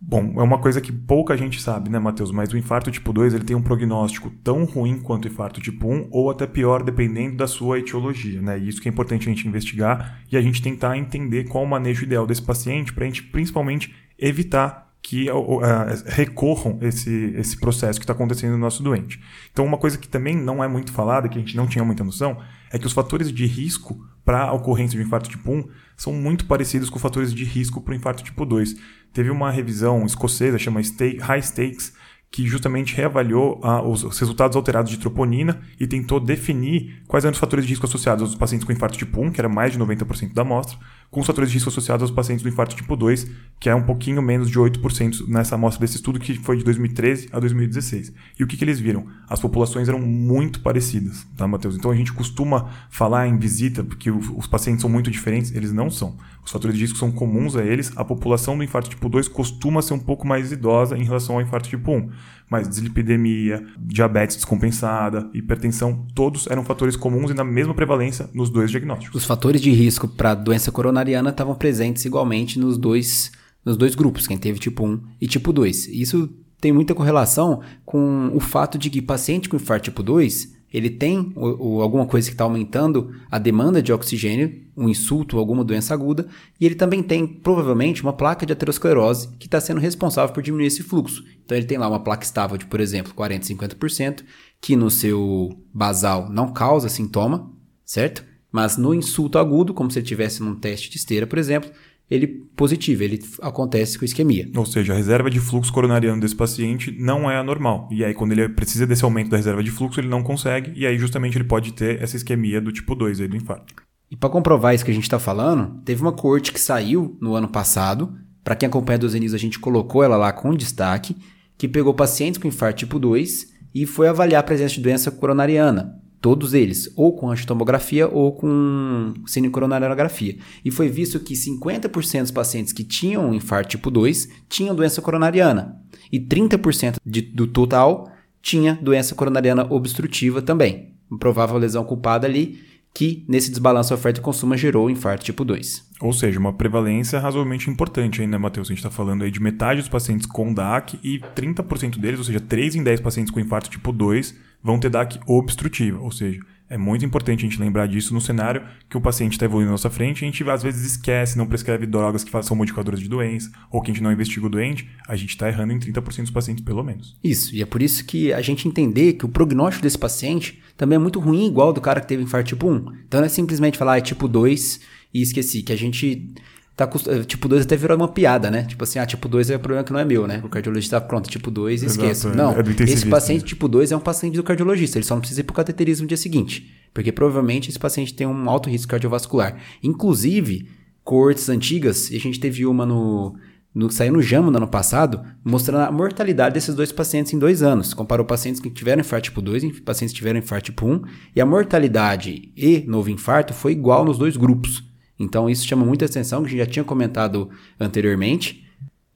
Bom, 0.00 0.34
é 0.36 0.42
uma 0.42 0.58
coisa 0.58 0.80
que 0.80 0.92
pouca 0.92 1.36
gente 1.36 1.60
sabe, 1.60 1.90
né, 1.90 1.98
Matheus? 1.98 2.30
Mas 2.30 2.52
o 2.52 2.56
infarto 2.56 2.90
tipo 2.90 3.12
2 3.12 3.34
ele 3.34 3.44
tem 3.44 3.56
um 3.56 3.62
prognóstico 3.62 4.30
tão 4.44 4.64
ruim 4.64 5.00
quanto 5.00 5.24
o 5.24 5.28
infarto 5.28 5.60
tipo 5.60 5.88
1, 5.88 6.08
ou 6.12 6.30
até 6.30 6.46
pior, 6.46 6.84
dependendo 6.84 7.36
da 7.36 7.48
sua 7.48 7.80
etiologia, 7.80 8.40
né? 8.40 8.58
E 8.58 8.68
isso 8.68 8.80
que 8.80 8.88
é 8.88 8.92
importante 8.92 9.28
a 9.28 9.32
gente 9.32 9.48
investigar 9.48 10.20
e 10.30 10.36
a 10.36 10.40
gente 10.40 10.62
tentar 10.62 10.96
entender 10.96 11.48
qual 11.48 11.64
o 11.64 11.68
manejo 11.68 12.04
ideal 12.04 12.26
desse 12.26 12.42
paciente 12.42 12.92
para 12.92 13.04
a 13.04 13.06
gente 13.08 13.24
principalmente 13.24 13.92
evitar 14.16 14.88
que 15.02 15.30
uh, 15.30 15.60
recorram 16.06 16.78
esse, 16.82 17.32
esse 17.36 17.56
processo 17.56 17.98
que 17.98 18.04
está 18.04 18.12
acontecendo 18.12 18.52
no 18.52 18.58
nosso 18.58 18.82
doente. 18.82 19.20
Então, 19.50 19.64
uma 19.64 19.78
coisa 19.78 19.96
que 19.96 20.08
também 20.08 20.36
não 20.36 20.62
é 20.62 20.68
muito 20.68 20.92
falada, 20.92 21.28
que 21.28 21.38
a 21.38 21.40
gente 21.40 21.56
não 21.56 21.66
tinha 21.66 21.84
muita 21.84 22.04
noção, 22.04 22.38
é 22.70 22.78
que 22.78 22.86
os 22.86 22.92
fatores 22.92 23.32
de 23.32 23.46
risco 23.46 23.98
para 24.24 24.42
a 24.42 24.52
ocorrência 24.52 24.98
de 24.98 25.04
infarto 25.04 25.30
tipo 25.30 25.50
1 25.50 25.68
são 25.96 26.12
muito 26.12 26.44
parecidos 26.44 26.90
com 26.90 26.98
fatores 26.98 27.32
de 27.32 27.44
risco 27.44 27.80
para 27.80 27.92
o 27.92 27.96
infarto 27.96 28.22
tipo 28.22 28.44
2. 28.44 28.76
Teve 29.12 29.30
uma 29.30 29.50
revisão 29.50 30.04
escocesa, 30.04 30.58
chama 30.58 30.80
High 30.80 31.42
Stakes, 31.42 31.92
que 32.30 32.46
justamente 32.46 32.94
reavaliou 32.94 33.58
ah, 33.62 33.82
os, 33.82 34.04
os, 34.04 34.18
resultados 34.18 34.56
alterados 34.56 34.90
de 34.90 34.98
troponina 34.98 35.60
e 35.80 35.86
tentou 35.86 36.20
definir 36.20 37.02
quais 37.06 37.24
eram 37.24 37.32
os 37.32 37.38
fatores 37.38 37.64
de 37.64 37.72
risco 37.72 37.86
associados 37.86 38.22
aos 38.22 38.34
pacientes 38.34 38.66
com 38.66 38.72
infarto 38.72 38.98
tipo 38.98 39.20
1, 39.20 39.32
que 39.32 39.40
era 39.40 39.48
mais 39.48 39.72
de 39.72 39.78
90% 39.78 40.34
da 40.34 40.42
amostra, 40.42 40.78
com 41.10 41.20
os 41.20 41.26
fatores 41.26 41.50
de 41.50 41.56
risco 41.56 41.70
associados 41.70 42.02
aos 42.02 42.10
pacientes 42.10 42.42
do 42.42 42.48
infarto 42.48 42.76
tipo 42.76 42.94
2, 42.94 43.26
que 43.58 43.68
é 43.68 43.74
um 43.74 43.82
pouquinho 43.82 44.20
menos 44.20 44.50
de 44.50 44.58
8% 44.58 45.26
nessa 45.26 45.54
amostra 45.54 45.80
desse 45.80 45.96
estudo, 45.96 46.20
que 46.20 46.34
foi 46.34 46.58
de 46.58 46.64
2013 46.64 47.28
a 47.32 47.40
2016. 47.40 48.12
E 48.38 48.44
o 48.44 48.46
que, 48.46 48.56
que 48.56 48.64
eles 48.64 48.78
viram? 48.78 49.06
As 49.28 49.40
populações 49.40 49.88
eram 49.88 49.98
muito 49.98 50.60
parecidas, 50.60 51.26
tá, 51.36 51.48
Matheus? 51.48 51.76
Então 51.76 51.90
a 51.90 51.96
gente 51.96 52.12
costuma 52.12 52.70
falar 52.90 53.26
em 53.26 53.38
visita, 53.38 53.82
porque 53.82 54.10
os 54.10 54.46
pacientes 54.46 54.82
são 54.82 54.90
muito 54.90 55.10
diferentes, 55.10 55.54
eles 55.54 55.72
não 55.72 55.90
são. 55.90 56.16
Os 56.44 56.52
fatores 56.52 56.76
de 56.76 56.82
risco 56.82 56.98
são 56.98 57.10
comuns 57.10 57.56
a 57.56 57.64
eles, 57.64 57.90
a 57.96 58.04
população 58.04 58.56
do 58.56 58.64
infarto 58.64 58.90
tipo 58.90 59.08
2 59.08 59.28
costuma 59.28 59.80
ser 59.80 59.94
um 59.94 59.98
pouco 59.98 60.26
mais 60.26 60.52
idosa 60.52 60.96
em 60.96 61.04
relação 61.04 61.36
ao 61.36 61.42
infarto 61.42 61.68
tipo 61.68 61.90
1 61.90 62.10
mas 62.48 62.68
dislipidemia, 62.68 63.64
diabetes 63.78 64.36
descompensada, 64.36 65.28
hipertensão, 65.34 66.06
todos 66.14 66.46
eram 66.46 66.64
fatores 66.64 66.96
comuns 66.96 67.30
e 67.30 67.34
na 67.34 67.44
mesma 67.44 67.74
prevalência 67.74 68.28
nos 68.32 68.50
dois 68.50 68.70
diagnósticos. 68.70 69.14
Os 69.14 69.26
fatores 69.26 69.60
de 69.60 69.70
risco 69.70 70.08
para 70.08 70.34
doença 70.34 70.72
coronariana 70.72 71.30
estavam 71.30 71.54
presentes 71.54 72.04
igualmente 72.04 72.58
nos 72.58 72.78
dois, 72.78 73.32
nos 73.64 73.76
dois 73.76 73.94
grupos, 73.94 74.26
quem 74.26 74.38
teve 74.38 74.58
tipo 74.58 74.86
1 74.86 75.00
e 75.20 75.26
tipo 75.26 75.52
2. 75.52 75.88
Isso 75.88 76.28
tem 76.60 76.72
muita 76.72 76.94
correlação 76.94 77.60
com 77.84 78.30
o 78.34 78.40
fato 78.40 78.78
de 78.78 78.90
que 78.90 79.00
paciente 79.00 79.48
com 79.48 79.56
infarto 79.56 79.84
tipo 79.84 80.02
2 80.02 80.57
ele 80.72 80.90
tem 80.90 81.32
alguma 81.36 82.06
coisa 82.06 82.28
que 82.28 82.34
está 82.34 82.44
aumentando 82.44 83.14
a 83.30 83.38
demanda 83.38 83.82
de 83.82 83.92
oxigênio, 83.92 84.62
um 84.76 84.88
insulto 84.88 85.36
ou 85.36 85.40
alguma 85.40 85.64
doença 85.64 85.94
aguda, 85.94 86.28
e 86.60 86.66
ele 86.66 86.74
também 86.74 87.02
tem 87.02 87.26
provavelmente 87.26 88.02
uma 88.02 88.12
placa 88.12 88.44
de 88.44 88.52
aterosclerose 88.52 89.28
que 89.38 89.46
está 89.46 89.60
sendo 89.60 89.80
responsável 89.80 90.32
por 90.32 90.42
diminuir 90.42 90.66
esse 90.66 90.82
fluxo. 90.82 91.24
Então 91.44 91.56
ele 91.56 91.66
tem 91.66 91.78
lá 91.78 91.88
uma 91.88 92.00
placa 92.00 92.24
estável 92.24 92.58
de, 92.58 92.66
por 92.66 92.80
exemplo, 92.80 93.14
40, 93.14 93.46
50%, 93.46 94.22
que 94.60 94.76
no 94.76 94.90
seu 94.90 95.58
basal 95.72 96.28
não 96.30 96.52
causa 96.52 96.88
sintoma, 96.88 97.50
certo? 97.84 98.24
Mas 98.50 98.76
no 98.76 98.94
insulto 98.94 99.38
agudo, 99.38 99.74
como 99.74 99.90
se 99.90 99.98
ele 99.98 100.06
tivesse 100.06 100.42
num 100.42 100.54
teste 100.54 100.90
de 100.90 100.96
esteira, 100.96 101.26
por 101.26 101.38
exemplo, 101.38 101.70
ele 102.10 102.26
positivo, 102.56 103.02
ele 103.02 103.20
acontece 103.42 103.98
com 103.98 104.04
isquemia. 104.04 104.50
Ou 104.56 104.64
seja, 104.64 104.92
a 104.92 104.96
reserva 104.96 105.30
de 105.30 105.38
fluxo 105.40 105.72
coronariano 105.72 106.20
desse 106.20 106.34
paciente 106.34 106.90
não 106.98 107.30
é 107.30 107.36
anormal. 107.36 107.88
E 107.90 108.04
aí, 108.04 108.14
quando 108.14 108.32
ele 108.32 108.48
precisa 108.48 108.86
desse 108.86 109.04
aumento 109.04 109.30
da 109.30 109.36
reserva 109.36 109.62
de 109.62 109.70
fluxo, 109.70 110.00
ele 110.00 110.08
não 110.08 110.22
consegue, 110.22 110.72
e 110.74 110.86
aí 110.86 110.98
justamente 110.98 111.36
ele 111.36 111.44
pode 111.44 111.72
ter 111.72 112.02
essa 112.02 112.16
isquemia 112.16 112.60
do 112.60 112.72
tipo 112.72 112.94
2 112.94 113.20
aí 113.20 113.28
do 113.28 113.36
infarto. 113.36 113.74
E 114.10 114.16
para 114.16 114.30
comprovar 114.30 114.74
isso 114.74 114.84
que 114.84 114.90
a 114.90 114.94
gente 114.94 115.04
está 115.04 115.18
falando, 115.18 115.82
teve 115.84 116.00
uma 116.00 116.12
corte 116.12 116.52
que 116.52 116.60
saiu 116.60 117.18
no 117.20 117.34
ano 117.34 117.48
passado, 117.48 118.14
para 118.42 118.56
quem 118.56 118.66
acompanha 118.66 118.96
a 118.96 119.00
Dozenis, 119.00 119.34
a 119.34 119.38
gente 119.38 119.58
colocou 119.58 120.02
ela 120.02 120.16
lá 120.16 120.32
com 120.32 120.54
destaque, 120.54 121.14
que 121.58 121.68
pegou 121.68 121.92
pacientes 121.92 122.40
com 122.40 122.48
infarto 122.48 122.78
tipo 122.78 122.98
2 122.98 123.48
e 123.74 123.84
foi 123.84 124.08
avaliar 124.08 124.40
a 124.40 124.42
presença 124.42 124.74
de 124.74 124.80
doença 124.80 125.10
coronariana. 125.10 126.00
Todos 126.20 126.52
eles, 126.52 126.92
ou 126.96 127.16
com 127.16 127.30
angiotomografia 127.30 128.08
ou 128.08 128.32
com 128.32 129.14
cinecoronariografia. 129.26 130.36
E 130.64 130.70
foi 130.70 130.88
visto 130.88 131.20
que 131.20 131.34
50% 131.34 132.22
dos 132.22 132.30
pacientes 132.30 132.72
que 132.72 132.82
tinham 132.82 133.32
infarto 133.32 133.70
tipo 133.70 133.90
2 133.90 134.28
tinham 134.48 134.74
doença 134.74 135.00
coronariana. 135.00 135.80
E 136.10 136.18
30% 136.18 136.96
de, 137.04 137.20
do 137.20 137.46
total 137.46 138.10
tinha 138.42 138.78
doença 138.80 139.14
coronariana 139.14 139.66
obstrutiva 139.70 140.42
também. 140.42 140.94
Provável 141.18 141.56
lesão 141.56 141.84
culpada 141.84 142.26
ali 142.26 142.60
que, 142.94 143.24
nesse 143.28 143.50
desbalanço 143.50 143.94
oferta 143.94 144.18
e 144.18 144.22
consumo, 144.22 144.56
gerou 144.56 144.90
infarto 144.90 145.24
tipo 145.24 145.44
2. 145.44 145.88
Ou 146.00 146.12
seja, 146.12 146.38
uma 146.40 146.52
prevalência 146.52 147.20
razoavelmente 147.20 147.70
importante 147.70 148.20
ainda, 148.20 148.38
Matheus. 148.38 148.68
A 148.68 148.72
gente 148.72 148.78
está 148.78 148.90
falando 148.90 149.22
aí 149.22 149.30
de 149.30 149.40
metade 149.40 149.80
dos 149.80 149.88
pacientes 149.88 150.26
com 150.26 150.52
DAC 150.52 150.98
e 151.02 151.20
30% 151.36 151.98
deles, 151.98 152.18
ou 152.18 152.24
seja, 152.24 152.40
3 152.40 152.74
em 152.74 152.82
10 152.82 153.00
pacientes 153.00 153.30
com 153.32 153.38
infarto 153.38 153.70
tipo 153.70 153.92
2, 153.92 154.34
vão 154.62 154.78
ter 154.78 154.90
DAC 154.90 155.18
obstrutiva, 155.26 155.98
ou 156.00 156.10
seja, 156.10 156.40
é 156.70 156.76
muito 156.76 157.04
importante 157.04 157.46
a 157.46 157.48
gente 157.48 157.58
lembrar 157.58 157.86
disso 157.86 158.12
no 158.12 158.20
cenário 158.20 158.62
que 158.88 158.96
o 158.96 159.00
paciente 159.00 159.32
está 159.32 159.46
evoluindo 159.46 159.68
na 159.68 159.72
nossa 159.72 159.88
frente, 159.88 160.22
a 160.22 160.26
gente 160.26 160.48
às 160.50 160.62
vezes 160.62 160.92
esquece, 160.92 161.38
não 161.38 161.46
prescreve 161.46 161.86
drogas 161.86 162.22
que 162.22 162.42
são 162.42 162.56
modificadoras 162.56 163.00
de 163.00 163.08
doença, 163.08 163.50
ou 163.70 163.80
que 163.80 163.90
a 163.90 163.94
gente 163.94 164.02
não 164.02 164.12
investiga 164.12 164.46
o 164.46 164.50
doente, 164.50 164.88
a 165.08 165.16
gente 165.16 165.30
está 165.30 165.48
errando 165.48 165.72
em 165.72 165.78
30% 165.78 166.22
dos 166.22 166.30
pacientes, 166.30 166.62
pelo 166.62 166.84
menos. 166.84 167.16
Isso, 167.24 167.54
e 167.54 167.62
é 167.62 167.66
por 167.66 167.80
isso 167.80 168.04
que 168.04 168.32
a 168.32 168.42
gente 168.42 168.68
entender 168.68 169.14
que 169.14 169.24
o 169.24 169.28
prognóstico 169.28 169.82
desse 169.82 169.98
paciente 169.98 170.62
também 170.76 170.96
é 170.96 170.98
muito 170.98 171.18
ruim, 171.18 171.46
igual 171.46 171.72
do 171.72 171.80
cara 171.80 172.00
que 172.00 172.06
teve 172.06 172.22
infarto 172.22 172.48
tipo 172.50 172.70
1. 172.70 172.76
Então 173.06 173.20
não 173.20 173.26
é 173.26 173.30
simplesmente 173.30 173.78
falar, 173.78 173.94
ah, 173.94 173.98
é 173.98 174.02
tipo 174.02 174.28
2 174.28 174.80
e 175.14 175.22
esqueci, 175.22 175.62
que 175.62 175.72
a 175.72 175.76
gente 175.76 176.34
Tá, 176.78 176.88
tipo 177.26 177.48
2 177.48 177.64
até 177.64 177.74
virou 177.74 177.96
uma 177.96 178.06
piada, 178.06 178.52
né? 178.52 178.62
Tipo 178.62 178.84
assim, 178.84 179.00
ah, 179.00 179.04
tipo 179.04 179.26
2 179.26 179.50
é 179.50 179.58
problema 179.58 179.82
que 179.82 179.92
não 179.92 179.98
é 179.98 180.04
meu, 180.04 180.28
né? 180.28 180.40
O 180.44 180.48
cardiologista 180.48 181.00
tá 181.00 181.04
pronto, 181.04 181.28
tipo 181.28 181.50
2, 181.50 181.82
esqueça. 181.82 182.32
Não, 182.32 182.52
é 182.52 182.62
esse 182.84 183.04
paciente 183.06 183.44
tipo 183.44 183.66
2 183.66 183.90
é 183.90 183.96
um 183.96 184.00
paciente 184.00 184.36
do 184.36 184.44
cardiologista, 184.44 184.96
ele 184.96 185.04
só 185.04 185.16
não 185.16 185.20
precisa 185.20 185.40
ir 185.40 185.42
pro 185.42 185.56
cateterismo 185.56 186.04
no 186.04 186.08
dia 186.08 186.16
seguinte. 186.16 186.72
Porque 186.94 187.10
provavelmente 187.10 187.68
esse 187.68 187.80
paciente 187.80 188.14
tem 188.14 188.28
um 188.28 188.48
alto 188.48 188.70
risco 188.70 188.92
cardiovascular. 188.92 189.56
Inclusive, 189.82 190.68
coortes 191.02 191.48
antigas, 191.48 192.12
e 192.12 192.16
a 192.16 192.20
gente 192.20 192.38
teve 192.38 192.64
uma 192.64 192.86
no, 192.86 193.34
no 193.74 193.90
saiu 193.90 194.12
no 194.12 194.22
JAMA 194.22 194.48
no 194.48 194.58
ano 194.58 194.68
passado, 194.68 195.20
mostrando 195.44 195.82
a 195.82 195.90
mortalidade 195.90 196.54
desses 196.54 196.76
dois 196.76 196.92
pacientes 196.92 197.32
em 197.32 197.40
dois 197.40 197.60
anos. 197.60 197.92
Comparou 197.92 198.24
pacientes 198.24 198.60
que 198.60 198.70
tiveram 198.70 199.00
infarto 199.00 199.24
tipo 199.24 199.42
2 199.42 199.64
e 199.64 199.80
pacientes 199.80 200.12
que 200.12 200.18
tiveram 200.18 200.38
infarto 200.38 200.66
tipo 200.66 200.86
1, 200.86 201.02
e 201.34 201.40
a 201.40 201.44
mortalidade 201.44 202.52
e 202.56 202.84
novo 202.86 203.10
infarto 203.10 203.52
foi 203.52 203.72
igual 203.72 204.04
nos 204.04 204.16
dois 204.16 204.36
grupos. 204.36 204.87
Então 205.18 205.50
isso 205.50 205.66
chama 205.66 205.84
muita 205.84 206.04
atenção, 206.04 206.42
que 206.42 206.48
a 206.48 206.50
gente 206.50 206.58
já 206.58 206.66
tinha 206.66 206.84
comentado 206.84 207.50
anteriormente. 207.78 208.64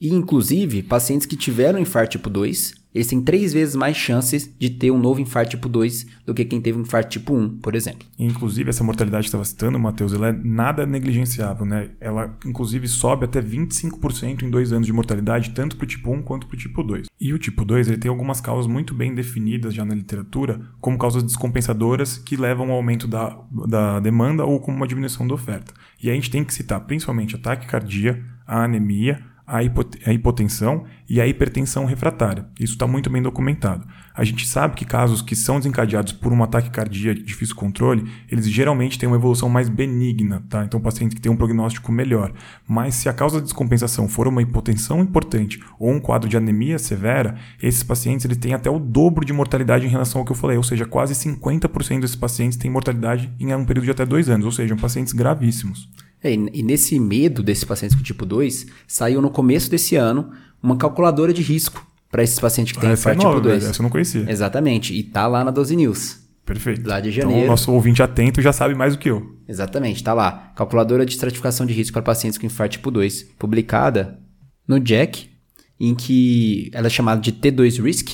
E 0.00 0.08
inclusive, 0.08 0.82
pacientes 0.82 1.26
que 1.26 1.36
tiveram 1.36 1.78
infarto 1.78 2.12
tipo 2.12 2.28
2 2.28 2.81
eles 2.94 3.06
têm 3.06 3.20
três 3.20 3.52
vezes 3.52 3.74
mais 3.74 3.96
chances 3.96 4.52
de 4.58 4.70
ter 4.70 4.90
um 4.90 4.98
novo 4.98 5.20
infarto 5.20 5.50
tipo 5.50 5.68
2 5.68 6.06
do 6.26 6.34
que 6.34 6.44
quem 6.44 6.60
teve 6.60 6.78
um 6.78 6.82
infarto 6.82 7.10
tipo 7.10 7.34
1, 7.34 7.58
por 7.58 7.74
exemplo. 7.74 8.06
Inclusive, 8.18 8.70
essa 8.70 8.84
mortalidade 8.84 9.22
que 9.22 9.28
estava 9.28 9.44
citando, 9.44 9.78
Matheus, 9.78 10.12
ela 10.12 10.28
é 10.28 10.32
nada 10.32 10.84
negligenciável, 10.84 11.64
né? 11.64 11.90
Ela, 12.00 12.36
inclusive, 12.44 12.86
sobe 12.86 13.24
até 13.24 13.40
25% 13.40 14.42
em 14.42 14.50
dois 14.50 14.72
anos 14.72 14.86
de 14.86 14.92
mortalidade, 14.92 15.50
tanto 15.50 15.76
para 15.76 15.84
o 15.84 15.88
tipo 15.88 16.12
1 16.12 16.22
quanto 16.22 16.46
para 16.46 16.54
o 16.54 16.58
tipo 16.58 16.82
2. 16.82 17.08
E 17.20 17.32
o 17.32 17.38
tipo 17.38 17.64
2, 17.64 17.88
ele 17.88 17.98
tem 17.98 18.10
algumas 18.10 18.40
causas 18.40 18.66
muito 18.66 18.94
bem 18.94 19.14
definidas 19.14 19.74
já 19.74 19.84
na 19.84 19.94
literatura, 19.94 20.60
como 20.80 20.98
causas 20.98 21.22
descompensadoras 21.22 22.18
que 22.18 22.36
levam 22.36 22.70
ao 22.70 22.76
aumento 22.76 23.08
da, 23.08 23.38
da 23.68 24.00
demanda 24.00 24.44
ou 24.44 24.60
como 24.60 24.76
uma 24.76 24.86
diminuição 24.86 25.26
da 25.26 25.34
oferta. 25.34 25.72
E 26.02 26.10
a 26.10 26.14
gente 26.14 26.30
tem 26.30 26.44
que 26.44 26.52
citar 26.52 26.80
principalmente 26.80 27.36
a 27.36 27.38
taquicardia, 27.38 28.22
a 28.46 28.64
anemia, 28.64 29.31
a, 29.52 30.12
hipotensão 30.12 30.84
e 31.06 31.20
a 31.20 31.26
hipertensão 31.26 31.84
refratária. 31.84 32.46
Isso 32.58 32.72
está 32.72 32.86
muito 32.86 33.10
bem 33.10 33.20
documentado. 33.20 33.86
A 34.14 34.24
gente 34.24 34.46
sabe 34.46 34.74
que 34.74 34.86
casos 34.86 35.20
que 35.20 35.36
são 35.36 35.58
desencadeados 35.58 36.14
por 36.14 36.32
um 36.32 36.42
ataque 36.42 36.70
cardíaco 36.70 37.20
de 37.20 37.26
difícil 37.26 37.54
controle, 37.54 38.10
eles 38.30 38.48
geralmente 38.48 38.98
têm 38.98 39.06
uma 39.06 39.16
evolução 39.16 39.50
mais 39.50 39.68
benigna, 39.68 40.42
tá? 40.48 40.64
Então, 40.64 40.80
o 40.80 40.82
paciente 40.82 41.14
que 41.14 41.20
tem 41.20 41.30
um 41.30 41.36
prognóstico 41.36 41.92
melhor. 41.92 42.32
Mas 42.66 42.94
se 42.94 43.10
a 43.10 43.12
causa 43.12 43.40
da 43.40 43.44
descompensação 43.44 44.08
for 44.08 44.26
uma 44.26 44.40
hipotensão 44.40 45.00
importante 45.00 45.62
ou 45.78 45.90
um 45.90 46.00
quadro 46.00 46.30
de 46.30 46.36
anemia 46.36 46.78
severa, 46.78 47.36
esses 47.62 47.82
pacientes 47.82 48.24
eles 48.24 48.38
têm 48.38 48.54
até 48.54 48.70
o 48.70 48.78
dobro 48.78 49.22
de 49.22 49.34
mortalidade 49.34 49.84
em 49.84 49.90
relação 49.90 50.22
ao 50.22 50.24
que 50.24 50.32
eu 50.32 50.36
falei, 50.36 50.56
ou 50.56 50.62
seja, 50.62 50.86
quase 50.86 51.14
50% 51.14 52.00
desses 52.00 52.16
pacientes 52.16 52.56
têm 52.56 52.70
mortalidade 52.70 53.30
em 53.38 53.54
um 53.54 53.66
período 53.66 53.84
de 53.84 53.90
até 53.90 54.06
dois 54.06 54.30
anos, 54.30 54.46
ou 54.46 54.52
seja, 54.52 54.74
pacientes 54.76 55.12
gravíssimos. 55.12 55.90
É, 56.22 56.32
e 56.32 56.62
nesse 56.62 56.98
medo 57.00 57.42
desses 57.42 57.64
pacientes 57.64 57.96
com 57.96 58.02
tipo 58.02 58.24
2, 58.24 58.66
saiu 58.86 59.20
no 59.20 59.30
começo 59.30 59.70
desse 59.70 59.96
ano 59.96 60.30
uma 60.62 60.76
calculadora 60.76 61.32
de 61.32 61.42
risco 61.42 61.84
para 62.10 62.22
esses 62.22 62.38
pacientes 62.38 62.72
que 62.72 62.80
têm 62.80 62.90
ah, 62.90 62.92
infarto 62.92 63.22
é 63.22 63.28
tipo 63.28 63.40
2. 63.40 63.64
Essa 63.64 63.80
eu 63.80 63.82
não 63.82 63.90
conhecia. 63.90 64.30
Exatamente. 64.30 64.94
E 64.94 65.02
tá 65.02 65.26
lá 65.26 65.42
na 65.44 65.50
12 65.50 65.74
News. 65.74 66.20
Perfeito. 66.44 66.86
Lá 66.86 67.00
de 67.00 67.10
janeiro. 67.10 67.38
Então, 67.38 67.48
o 67.48 67.50
nosso 67.50 67.72
ouvinte 67.72 68.02
atento 68.02 68.40
já 68.40 68.52
sabe 68.52 68.74
mais 68.74 68.94
do 68.94 68.98
que 68.98 69.10
eu. 69.10 69.38
Exatamente, 69.48 70.02
tá 70.02 70.12
lá. 70.12 70.52
Calculadora 70.54 71.06
de 71.06 71.12
estratificação 71.12 71.64
de 71.64 71.72
risco 71.72 71.92
para 71.92 72.02
pacientes 72.02 72.38
com 72.38 72.46
infarto 72.46 72.72
tipo 72.72 72.90
2, 72.90 73.22
publicada 73.38 74.18
no 74.66 74.78
Jack, 74.78 75.30
em 75.78 75.94
que 75.94 76.70
ela 76.72 76.86
é 76.86 76.90
chamada 76.90 77.20
de 77.20 77.32
T2 77.32 77.82
Risk, 77.82 78.10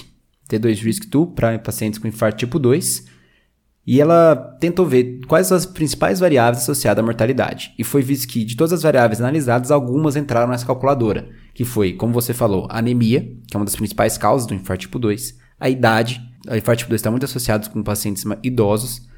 T2 0.49 0.83
Risk 0.83 1.07
2 1.07 1.29
para 1.35 1.59
pacientes 1.59 1.99
com 1.99 2.09
infarto 2.09 2.39
tipo 2.39 2.59
2 2.59 3.18
e 3.91 4.03
ela 4.03 4.37
tentou 4.61 4.85
ver 4.85 5.21
quais 5.27 5.51
as 5.51 5.65
principais 5.65 6.21
variáveis 6.21 6.63
associadas 6.63 7.03
à 7.03 7.03
mortalidade. 7.03 7.73
E 7.79 7.83
foi 7.83 8.03
visto 8.03 8.29
que, 8.29 8.45
de 8.45 8.55
todas 8.55 8.75
as 8.75 8.83
variáveis 8.83 9.19
analisadas, 9.19 9.71
algumas 9.71 10.15
entraram 10.15 10.49
nessa 10.49 10.67
calculadora, 10.67 11.31
que 11.55 11.65
foi, 11.65 11.95
como 11.95 12.13
você 12.13 12.35
falou, 12.35 12.69
anemia, 12.71 13.23
que 13.47 13.57
é 13.57 13.59
uma 13.59 13.65
das 13.65 13.75
principais 13.75 14.19
causas 14.19 14.47
do 14.47 14.53
infarto 14.53 14.83
tipo 14.83 14.99
2, 14.99 15.39
a 15.59 15.71
idade, 15.71 16.21
o 16.47 16.55
infarto 16.55 16.81
tipo 16.81 16.91
2 16.91 16.99
está 16.99 17.11
muito 17.11 17.25
associado 17.25 17.71
com 17.71 17.83
pacientes 17.83 18.27
idosos, 18.43 19.09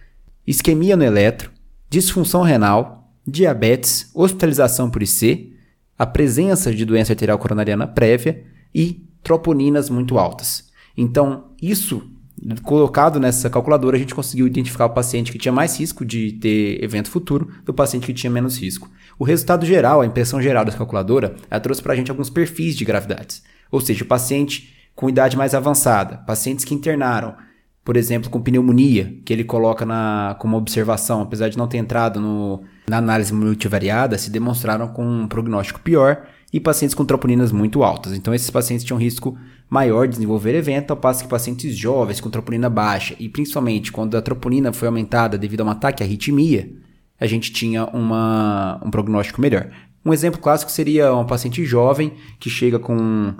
isquemia 0.46 0.96
no 0.96 1.02
eletro, 1.02 1.50
disfunção 1.88 2.42
renal, 2.42 3.12
diabetes, 3.26 4.08
hospitalização 4.14 4.88
por 4.88 5.02
IC, 5.02 5.52
a 5.98 6.06
presença 6.06 6.72
de 6.72 6.84
doença 6.84 7.12
arterial 7.12 7.40
coronariana 7.40 7.88
prévia 7.88 8.44
e 8.72 9.04
troponinas 9.20 9.90
muito 9.90 10.16
altas. 10.16 10.70
Então, 10.96 11.50
isso 11.60 12.08
colocado 12.62 13.20
nessa 13.20 13.50
calculadora, 13.50 13.96
a 13.96 14.00
gente 14.00 14.14
conseguiu 14.14 14.46
identificar 14.46 14.86
o 14.86 14.90
paciente 14.90 15.30
que 15.30 15.38
tinha 15.38 15.52
mais 15.52 15.78
risco 15.78 16.04
de 16.04 16.32
ter 16.32 16.82
evento 16.82 17.10
futuro 17.10 17.50
do 17.64 17.74
paciente 17.74 18.06
que 18.06 18.14
tinha 18.14 18.30
menos 18.30 18.58
risco. 18.58 18.90
O 19.18 19.24
resultado 19.24 19.66
geral, 19.66 20.00
a 20.00 20.06
impressão 20.06 20.40
geral 20.40 20.64
dessa 20.64 20.78
calculadora, 20.78 21.36
ela 21.50 21.60
trouxe 21.60 21.82
para 21.82 21.92
a 21.92 21.96
gente 21.96 22.10
alguns 22.10 22.30
perfis 22.30 22.76
de 22.76 22.84
gravidades. 22.84 23.42
Ou 23.70 23.80
seja, 23.80 24.04
o 24.04 24.06
paciente 24.06 24.74
com 24.94 25.08
idade 25.08 25.36
mais 25.36 25.54
avançada, 25.54 26.18
pacientes 26.18 26.64
que 26.64 26.74
internaram, 26.74 27.34
por 27.84 27.96
exemplo, 27.96 28.30
com 28.30 28.40
pneumonia, 28.40 29.18
que 29.24 29.32
ele 29.32 29.44
coloca 29.44 29.86
na, 29.86 30.36
como 30.38 30.56
observação, 30.56 31.22
apesar 31.22 31.48
de 31.48 31.56
não 31.56 31.66
ter 31.66 31.78
entrado 31.78 32.20
no, 32.20 32.62
na 32.88 32.98
análise 32.98 33.32
multivariada, 33.32 34.18
se 34.18 34.30
demonstraram 34.30 34.88
com 34.88 35.04
um 35.04 35.26
prognóstico 35.26 35.80
pior, 35.80 36.26
e 36.52 36.58
pacientes 36.58 36.94
com 36.94 37.04
troponinas 37.04 37.52
muito 37.52 37.82
altas. 37.82 38.12
Então, 38.12 38.34
esses 38.34 38.50
pacientes 38.50 38.84
tinham 38.84 38.98
risco 38.98 39.38
maior 39.70 40.08
de 40.08 40.14
desenvolver 40.14 40.54
evento, 40.54 40.90
ao 40.90 40.96
passo 40.96 41.22
que 41.22 41.30
pacientes 41.30 41.76
jovens 41.76 42.20
com 42.20 42.28
troponina 42.28 42.68
baixa, 42.68 43.14
e 43.20 43.28
principalmente 43.28 43.92
quando 43.92 44.16
a 44.16 44.22
troponina 44.22 44.72
foi 44.72 44.88
aumentada 44.88 45.38
devido 45.38 45.60
a 45.60 45.64
um 45.64 45.70
ataque 45.70 46.02
à 46.02 46.06
arritmia, 46.06 46.68
a 47.18 47.26
gente 47.26 47.52
tinha 47.52 47.84
uma, 47.84 48.80
um 48.84 48.90
prognóstico 48.90 49.40
melhor. 49.40 49.70
Um 50.04 50.12
exemplo 50.12 50.40
clássico 50.40 50.72
seria 50.72 51.14
um 51.14 51.24
paciente 51.24 51.64
jovem 51.64 52.14
que 52.40 52.50
chega 52.50 52.78
com 52.78 53.32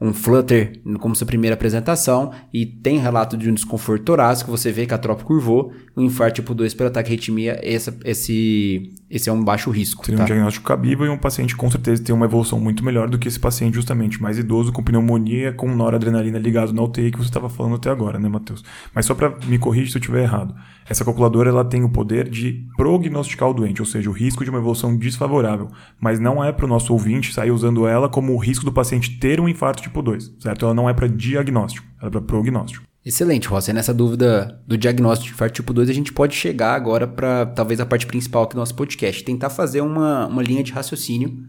um 0.00 0.12
flutter 0.12 0.80
como 1.00 1.16
sua 1.16 1.26
primeira 1.26 1.54
apresentação 1.54 2.32
e 2.52 2.64
tem 2.64 2.98
relato 2.98 3.36
de 3.36 3.50
um 3.50 3.54
desconforto 3.54 4.04
torácico, 4.04 4.50
você 4.50 4.70
vê 4.70 4.86
que 4.86 4.94
a 4.94 4.98
tropa 4.98 5.24
curvou, 5.24 5.72
um 5.96 6.02
infarto 6.02 6.36
tipo 6.36 6.54
2 6.54 6.74
pelo 6.74 6.88
ataque 6.88 7.10
arritmia, 7.10 7.58
esse, 7.62 7.92
esse, 8.04 8.92
esse 9.10 9.30
é 9.30 9.32
um 9.32 9.42
baixo 9.42 9.70
risco. 9.70 10.04
Seria 10.04 10.18
tá? 10.18 10.24
um 10.24 10.26
diagnóstico 10.26 10.66
cabível 10.66 11.06
e 11.06 11.08
um 11.08 11.16
paciente 11.16 11.56
com 11.56 11.70
certeza 11.70 12.02
tem 12.02 12.14
uma 12.14 12.26
evolução 12.26 12.60
muito 12.60 12.84
melhor 12.84 13.08
do 13.08 13.18
que 13.18 13.26
esse 13.26 13.40
paciente 13.40 13.74
justamente 13.74 14.20
mais 14.20 14.38
idoso 14.38 14.72
com 14.72 14.82
pneumonia, 14.82 15.52
com 15.52 15.74
noradrenalina 15.74 16.38
ligado 16.38 16.72
na 16.72 16.82
UTI 16.82 17.10
que 17.10 17.18
você 17.18 17.28
estava 17.28 17.48
falando 17.48 17.76
até 17.76 17.90
agora, 17.90 18.18
né, 18.18 18.28
Matheus? 18.28 18.62
Mas 18.94 19.06
só 19.06 19.14
para 19.14 19.34
me 19.46 19.58
corrigir 19.58 19.90
se 19.90 19.96
eu 19.96 20.00
estiver 20.00 20.22
errado. 20.22 20.54
Essa 20.88 21.04
calculadora 21.04 21.48
ela 21.48 21.64
tem 21.64 21.82
o 21.84 21.88
poder 21.88 22.28
de 22.28 22.66
prognosticar 22.76 23.48
o 23.48 23.54
doente, 23.54 23.80
ou 23.80 23.86
seja, 23.86 24.10
o 24.10 24.12
risco 24.12 24.44
de 24.44 24.50
uma 24.50 24.58
evolução 24.58 24.96
desfavorável, 24.96 25.68
mas 26.00 26.18
não 26.18 26.44
é 26.44 26.52
para 26.52 26.66
o 26.66 26.68
nosso 26.68 26.92
ouvinte 26.92 27.32
sair 27.32 27.50
usando 27.50 27.86
ela 27.86 28.08
como 28.08 28.34
o 28.34 28.38
risco 28.38 28.64
do 28.64 28.72
paciente 28.72 29.18
ter 29.18 29.40
um 29.40 29.48
infarto 29.48 29.82
tipo 29.82 30.02
2, 30.02 30.36
certo? 30.38 30.64
Ela 30.64 30.74
não 30.74 30.88
é 30.88 30.92
para 30.92 31.06
diagnóstico, 31.06 31.86
ela 32.00 32.08
é 32.08 32.10
para 32.10 32.20
prognóstico. 32.20 32.86
Excelente, 33.08 33.48
Rossi. 33.48 33.72
Nessa 33.72 33.94
dúvida 33.94 34.60
do 34.66 34.76
diagnóstico 34.76 35.28
de 35.28 35.32
infarto 35.32 35.54
tipo 35.54 35.72
2, 35.72 35.88
a 35.88 35.94
gente 35.94 36.12
pode 36.12 36.36
chegar 36.36 36.74
agora 36.74 37.06
para 37.06 37.46
talvez 37.46 37.80
a 37.80 37.86
parte 37.86 38.06
principal 38.06 38.42
aqui 38.42 38.54
do 38.54 38.58
nosso 38.58 38.74
podcast, 38.74 39.24
tentar 39.24 39.48
fazer 39.48 39.80
uma, 39.80 40.26
uma 40.26 40.42
linha 40.42 40.62
de 40.62 40.72
raciocínio 40.72 41.42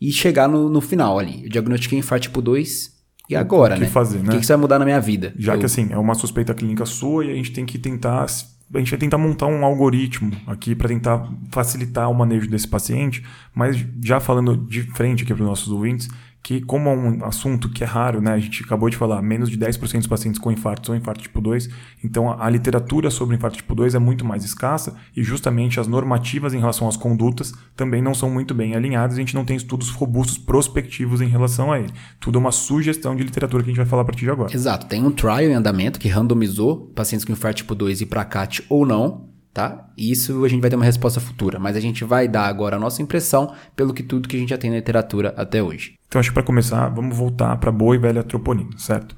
e 0.00 0.10
chegar 0.10 0.48
no, 0.48 0.68
no 0.68 0.80
final 0.80 1.16
ali. 1.16 1.44
Eu 1.44 1.50
diagnostiquei 1.50 2.00
infarto 2.00 2.24
tipo 2.24 2.42
2, 2.42 2.92
e 3.30 3.36
agora, 3.36 3.74
o 3.74 3.78
que 3.78 3.84
né? 3.84 3.90
fazer, 3.90 4.18
né? 4.18 4.24
O 4.24 4.30
que, 4.30 4.38
que 4.38 4.42
isso 4.42 4.52
vai 4.52 4.56
mudar 4.60 4.76
na 4.80 4.84
minha 4.84 5.00
vida? 5.00 5.32
Já 5.38 5.54
eu... 5.54 5.60
que 5.60 5.64
assim, 5.64 5.86
é 5.88 5.96
uma 5.96 6.16
suspeita 6.16 6.52
clínica 6.52 6.84
sua 6.84 7.24
e 7.24 7.30
a 7.30 7.34
gente 7.34 7.52
tem 7.52 7.64
que 7.64 7.78
tentar 7.78 8.26
a 8.74 8.78
gente 8.78 8.90
vai 8.90 8.98
tentar 8.98 9.18
montar 9.18 9.46
um 9.46 9.64
algoritmo 9.64 10.32
aqui 10.48 10.74
para 10.74 10.88
tentar 10.88 11.30
facilitar 11.52 12.10
o 12.10 12.14
manejo 12.14 12.50
desse 12.50 12.66
paciente, 12.66 13.22
mas 13.54 13.76
já 14.02 14.18
falando 14.18 14.56
de 14.56 14.82
frente 14.82 15.22
aqui 15.22 15.32
para 15.32 15.42
os 15.42 15.48
nossos 15.48 15.68
ouvintes, 15.68 16.08
que 16.44 16.60
como 16.60 16.90
é 16.90 16.92
um 16.92 17.24
assunto 17.24 17.70
que 17.70 17.82
é 17.82 17.86
raro, 17.86 18.20
né? 18.20 18.34
A 18.34 18.38
gente 18.38 18.62
acabou 18.62 18.90
de 18.90 18.98
falar, 18.98 19.22
menos 19.22 19.48
de 19.48 19.56
10% 19.56 19.96
dos 19.96 20.06
pacientes 20.06 20.38
com 20.38 20.52
infarto 20.52 20.86
são 20.86 20.94
infarto 20.94 21.22
tipo 21.22 21.40
2, 21.40 21.70
então 22.04 22.30
a, 22.30 22.44
a, 22.44 22.50
literatura 22.50 23.10
sobre 23.10 23.34
infarto 23.34 23.56
tipo 23.56 23.74
2 23.74 23.94
é 23.94 23.98
muito 23.98 24.26
mais 24.26 24.44
escassa 24.44 24.94
e 25.16 25.24
justamente 25.24 25.80
as 25.80 25.86
normativas 25.86 26.52
em 26.52 26.58
relação 26.58 26.86
às 26.86 26.98
condutas 26.98 27.54
também 27.74 28.02
não 28.02 28.12
são 28.12 28.28
muito 28.28 28.52
bem 28.52 28.76
alinhadas, 28.76 29.16
a 29.16 29.20
gente 29.20 29.34
não 29.34 29.42
tem 29.42 29.56
estudos 29.56 29.88
robustos 29.88 30.36
prospectivos 30.36 31.22
em 31.22 31.28
relação 31.28 31.72
a 31.72 31.80
ele. 31.80 31.90
Tudo 32.20 32.36
é 32.36 32.40
uma 32.40 32.52
sugestão 32.52 33.16
de 33.16 33.22
literatura 33.22 33.62
que 33.62 33.70
a 33.70 33.72
gente 33.72 33.78
vai 33.78 33.86
falar 33.86 34.02
a 34.02 34.04
partir 34.04 34.26
de 34.26 34.30
agora. 34.30 34.54
Exato, 34.54 34.84
tem 34.84 35.02
um 35.02 35.10
trial 35.10 35.40
em 35.40 35.54
andamento 35.54 35.98
que 35.98 36.08
randomizou 36.08 36.92
pacientes 36.94 37.24
com 37.24 37.32
infarto 37.32 37.56
tipo 37.56 37.74
2 37.74 38.02
e 38.02 38.06
para 38.06 38.22
CAT 38.22 38.62
ou 38.68 38.84
não, 38.84 39.33
tá? 39.54 39.88
Isso 39.96 40.44
a 40.44 40.48
gente 40.48 40.60
vai 40.60 40.68
ter 40.68 40.74
uma 40.74 40.84
resposta 40.84 41.20
futura, 41.20 41.60
mas 41.60 41.76
a 41.76 41.80
gente 41.80 42.04
vai 42.04 42.26
dar 42.26 42.46
agora 42.46 42.74
a 42.74 42.80
nossa 42.80 43.00
impressão 43.00 43.54
pelo 43.76 43.94
que 43.94 44.02
tudo 44.02 44.28
que 44.28 44.36
a 44.36 44.38
gente 44.40 44.50
já 44.50 44.58
tem 44.58 44.68
na 44.68 44.76
literatura 44.76 45.32
até 45.36 45.62
hoje. 45.62 45.94
Então 46.08 46.18
acho 46.18 46.30
que 46.30 46.34
para 46.34 46.42
começar, 46.42 46.88
vamos 46.88 47.16
voltar 47.16 47.56
para 47.58 47.70
boa 47.70 47.94
e 47.94 47.98
velha 47.98 48.24
troponina, 48.24 48.76
certo? 48.76 49.16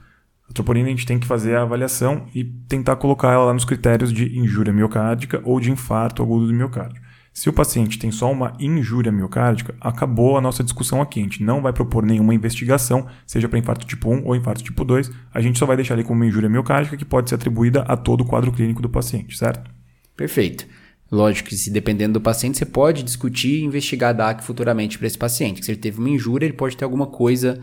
A 0.49 0.53
troponina 0.53 0.89
a 0.89 0.91
gente 0.91 1.07
tem 1.07 1.19
que 1.19 1.27
fazer 1.27 1.57
a 1.57 1.63
avaliação 1.63 2.27
e 2.35 2.45
tentar 2.45 2.97
colocar 2.97 3.33
ela 3.33 3.47
lá 3.47 3.55
nos 3.55 3.65
critérios 3.65 4.13
de 4.13 4.39
injúria 4.39 4.73
miocárdica 4.73 5.41
ou 5.43 5.59
de 5.59 5.73
infarto 5.73 6.23
agudo 6.23 6.47
do 6.47 6.53
miocárdio. 6.53 7.03
Se 7.33 7.51
o 7.51 7.53
paciente 7.53 7.99
tem 7.99 8.11
só 8.11 8.31
uma 8.31 8.55
injúria 8.59 9.13
miocárdica, 9.13 9.75
acabou 9.79 10.39
a 10.39 10.41
nossa 10.41 10.65
discussão 10.65 11.03
aqui. 11.03 11.21
A 11.21 11.23
gente 11.23 11.43
não 11.43 11.61
vai 11.61 11.71
propor 11.71 12.03
nenhuma 12.05 12.35
investigação, 12.35 13.07
seja 13.27 13.47
para 13.47 13.59
infarto 13.59 13.87
tipo 13.87 14.11
1 14.11 14.25
ou 14.25 14.35
infarto 14.35 14.63
tipo 14.63 14.85
2. 14.85 15.11
A 15.35 15.41
gente 15.43 15.59
só 15.59 15.67
vai 15.67 15.77
deixar 15.77 15.95
ali 15.95 16.03
como 16.03 16.21
uma 16.21 16.27
injúria 16.27 16.49
miocárdica 16.49 16.97
que 16.97 17.05
pode 17.05 17.29
ser 17.29 17.35
atribuída 17.35 17.83
a 17.83 17.95
todo 17.95 18.23
o 18.23 18.25
quadro 18.25 18.51
clínico 18.53 18.81
do 18.81 18.89
paciente, 18.89 19.37
certo? 19.37 19.76
Perfeito. 20.17 20.67
Lógico 21.11 21.51
que 21.51 21.57
se 21.57 21.71
dependendo 21.71 22.15
do 22.15 22.21
paciente, 22.21 22.59
você 22.59 22.67
pode 22.67 23.03
discutir 23.03 23.61
e 23.61 23.65
investigar 23.65 24.11
a 24.11 24.13
DAC 24.13 24.43
futuramente 24.43 24.99
para 24.99 25.07
esse 25.07 25.17
paciente. 25.19 25.65
Se 25.65 25.71
ele 25.71 25.79
teve 25.79 25.99
uma 25.99 26.11
injúria, 26.11 26.47
ele 26.47 26.55
pode 26.55 26.77
ter 26.77 26.85
alguma 26.85 27.07
coisa 27.07 27.61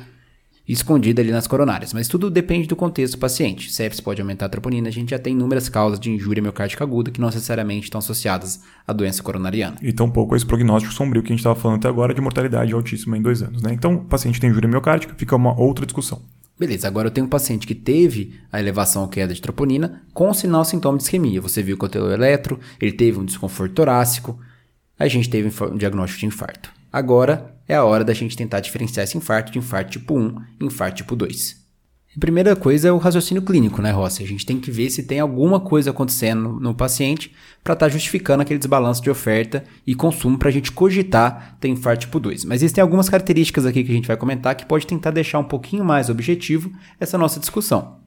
escondida 0.68 1.22
ali 1.22 1.32
nas 1.32 1.46
coronárias. 1.46 1.94
Mas 1.94 2.08
tudo 2.08 2.30
depende 2.30 2.68
do 2.68 2.76
contexto 2.76 3.16
do 3.16 3.20
paciente. 3.20 3.72
Sepsis 3.72 4.00
pode 4.00 4.22
aumentar 4.22 4.46
a 4.46 4.50
troponina. 4.50 4.88
A 4.88 4.92
gente 4.92 5.10
já 5.10 5.20
tem 5.20 5.34
inúmeras 5.34 5.68
causas 5.68 6.00
de 6.00 6.10
injúria 6.10 6.42
miocárdica 6.42 6.84
aguda 6.84 7.12
que 7.12 7.20
não 7.20 7.28
necessariamente 7.28 7.86
estão 7.86 8.00
associadas 8.00 8.62
à 8.88 8.94
doença 8.94 9.22
coronariana. 9.22 9.76
E 9.82 9.92
tampouco 9.92 10.36
esse 10.36 10.46
prognóstico 10.46 10.94
sombrio 10.94 11.22
que 11.22 11.28
a 11.28 11.34
gente 11.34 11.40
estava 11.40 11.60
falando 11.60 11.80
até 11.80 11.90
agora 11.90 12.14
de 12.14 12.22
mortalidade 12.22 12.74
altíssima 12.74 13.18
em 13.18 13.22
dois 13.22 13.42
anos. 13.42 13.62
Né? 13.62 13.74
Então, 13.74 13.96
o 13.96 14.06
paciente 14.06 14.40
tem 14.40 14.50
injúria 14.50 14.70
miocárdica, 14.70 15.14
fica 15.18 15.36
uma 15.36 15.60
outra 15.60 15.86
discussão. 15.86 16.22
Beleza, 16.64 16.88
agora 16.88 17.10
eu 17.10 17.12
tenho 17.12 17.28
um 17.28 17.30
paciente 17.30 17.68
que 17.68 17.76
teve 17.76 18.40
a 18.50 18.58
elevação 18.58 19.02
ou 19.02 19.10
queda 19.10 19.34
de 19.34 19.42
troponina 19.42 20.02
com 20.14 20.34
sinal 20.34 20.64
sintoma 20.64 20.98
de 20.98 21.04
isquemia. 21.04 21.42
Você 21.42 21.62
viu 21.62 21.78
que 21.78 21.98
o 21.98 22.10
eletro, 22.10 22.58
ele 22.80 22.94
teve 22.94 23.20
um 23.20 23.26
desconforto 23.26 23.74
torácico, 23.74 24.40
a 24.98 25.06
gente 25.10 25.30
teve 25.30 25.52
um 25.66 25.76
diagnóstico 25.76 26.22
de 26.22 26.28
infarto. 26.28 26.72
Agora 26.90 27.54
é 27.68 27.76
a 27.76 27.84
hora 27.84 28.06
da 28.06 28.14
gente 28.14 28.38
tentar 28.38 28.62
diferenciar 28.62 29.04
esse 29.04 29.18
infarto 29.18 29.52
de 29.52 29.60
infarto 29.60 29.92
tipo 29.92 30.18
1 30.18 30.42
e 30.62 30.66
infarto 30.66 30.96
tipo 30.96 31.18
2. 31.18 31.63
A 32.16 32.20
primeira 32.20 32.56
coisa 32.56 32.88
é 32.88 32.92
o 32.92 33.00
raciocínio 33.00 33.42
clínico, 33.42 33.82
né, 33.82 33.90
Rossi? 33.90 34.24
A 34.24 34.28
gente 34.28 34.46
tem 34.46 34.60
que 34.60 34.70
ver 34.70 34.92
se 34.92 35.02
tem 35.02 35.20
alguma 35.20 35.60
coisa 35.60 35.90
acontecendo 35.90 36.60
no, 36.60 36.76
paciente 36.76 37.34
para 37.64 37.74
estar 37.74 37.88
tá 37.88 37.92
justificando 37.92 38.44
aquele 38.44 38.60
desbalanço 38.60 39.02
de 39.02 39.10
oferta 39.10 39.64
e 39.86 39.96
consumo 39.96 40.38
para 40.38 40.50
a 40.50 40.52
gente 40.52 40.72
cogitar 40.72 41.58
ter 41.60 41.70
infarto 41.70 42.02
tipo 42.02 42.20
2. 42.20 42.46
Mas 42.46 42.62
existem 42.62 42.84
algumas 42.84 43.10
características 43.10 43.66
aqui 43.66 43.84
que 43.84 43.92
a 43.92 43.96
gente 43.96 44.08
vai 44.08 44.16
comentar 44.16 44.54
que 44.54 44.66
pode 44.66 44.86
tentar 44.86 45.10
deixar 45.10 45.40
um 45.40 45.44
pouquinho 45.44 45.84
mais 45.84 46.08
objetivo 46.08 46.72
essa 47.00 47.18
nossa 47.18 47.40
discussão. 47.40 48.03